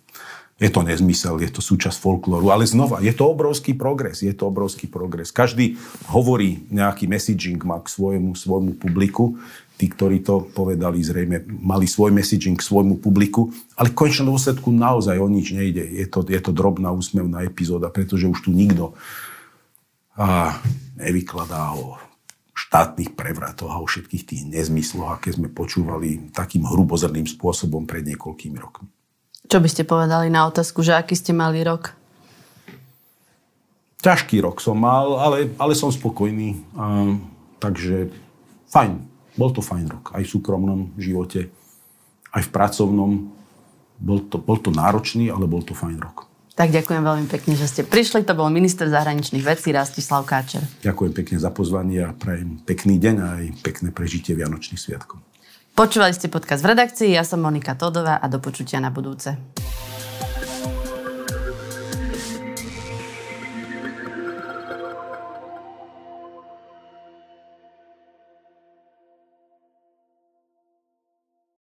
je 0.60 0.68
to 0.68 0.84
nezmysel, 0.84 1.40
je 1.40 1.48
to 1.48 1.64
súčasť 1.64 1.96
folklóru, 1.96 2.52
ale 2.52 2.68
znova, 2.68 3.00
je 3.00 3.16
to 3.16 3.32
obrovský 3.32 3.72
progres, 3.72 4.20
je 4.20 4.36
to 4.36 4.44
obrovský 4.44 4.92
progres. 4.92 5.32
Každý 5.32 5.80
hovorí 6.12 6.68
nejaký 6.68 7.08
messaging 7.08 7.56
má 7.64 7.80
k 7.80 7.88
svojmu, 7.88 8.36
svojmu 8.36 8.76
publiku, 8.76 9.40
tí, 9.80 9.88
ktorí 9.88 10.20
to 10.20 10.44
povedali, 10.52 11.00
zrejme 11.00 11.48
mali 11.48 11.88
svoj 11.88 12.12
messaging 12.12 12.60
k 12.60 12.68
svojmu 12.68 13.00
publiku, 13.00 13.48
ale 13.72 13.88
v 13.88 13.96
konečnom 13.96 14.36
dôsledku 14.36 14.68
naozaj 14.68 15.16
o 15.16 15.32
nič 15.32 15.56
nejde. 15.56 15.80
Je 15.80 16.04
to, 16.04 16.20
je 16.28 16.36
to 16.44 16.52
drobná 16.52 16.92
úsmevná 16.92 17.40
epizóda, 17.48 17.88
pretože 17.88 18.28
už 18.28 18.44
tu 18.44 18.52
nikto 18.52 18.92
a, 20.12 20.60
nevykladá 21.00 21.72
o 21.72 21.96
štátnych 22.52 23.16
prevratoch 23.16 23.72
a 23.72 23.80
o 23.80 23.88
všetkých 23.88 24.24
tých 24.28 24.42
nezmysloch, 24.44 25.16
aké 25.16 25.32
sme 25.32 25.48
počúvali 25.48 26.28
takým 26.36 26.68
hrubozrným 26.68 27.24
spôsobom 27.24 27.88
pred 27.88 28.04
niekoľkými 28.04 28.60
rokmi. 28.60 28.99
Čo 29.50 29.58
by 29.58 29.66
ste 29.66 29.82
povedali 29.82 30.30
na 30.30 30.46
otázku, 30.46 30.78
že 30.86 30.94
aký 30.94 31.18
ste 31.18 31.34
mali 31.34 31.66
rok? 31.66 31.90
Ťažký 33.98 34.46
rok 34.46 34.62
som 34.62 34.78
mal, 34.78 35.18
ale, 35.18 35.50
ale 35.58 35.74
som 35.74 35.90
spokojný. 35.90 36.62
A, 36.78 37.18
takže 37.58 38.14
fajn. 38.70 39.02
Bol 39.34 39.50
to 39.50 39.58
fajn 39.58 39.90
rok. 39.90 40.14
Aj 40.14 40.22
v 40.22 40.30
súkromnom 40.30 40.94
živote, 40.94 41.50
aj 42.30 42.46
v 42.46 42.50
pracovnom. 42.54 43.10
Bol 43.98 44.22
to, 44.30 44.38
bol 44.38 44.56
to 44.62 44.70
náročný, 44.70 45.34
ale 45.34 45.50
bol 45.50 45.66
to 45.66 45.74
fajn 45.74 45.98
rok. 45.98 46.30
Tak 46.54 46.70
ďakujem 46.70 47.02
veľmi 47.02 47.26
pekne, 47.26 47.58
že 47.58 47.66
ste 47.66 47.82
prišli. 47.82 48.22
To 48.30 48.38
bol 48.38 48.54
minister 48.54 48.86
zahraničných 48.86 49.42
vecí 49.42 49.74
Rastislav 49.74 50.30
Káčer. 50.30 50.62
Ďakujem 50.86 51.12
pekne 51.16 51.36
za 51.42 51.50
pozvanie 51.50 52.06
a 52.06 52.14
prajem 52.14 52.62
pekný 52.62 53.02
deň 53.02 53.16
a 53.18 53.26
aj 53.42 53.44
pekné 53.66 53.90
prežitie 53.90 54.38
Vianočných 54.38 54.78
sviatkov. 54.78 55.18
Počúvali 55.70 56.12
ste 56.12 56.28
podcast 56.28 56.60
v 56.66 56.76
redakcii, 56.76 57.16
ja 57.16 57.24
som 57.24 57.40
Monika 57.40 57.78
Todová 57.78 58.20
a 58.20 58.26
do 58.28 58.42
počutia 58.42 58.82
na 58.82 58.90
budúce. 58.92 59.38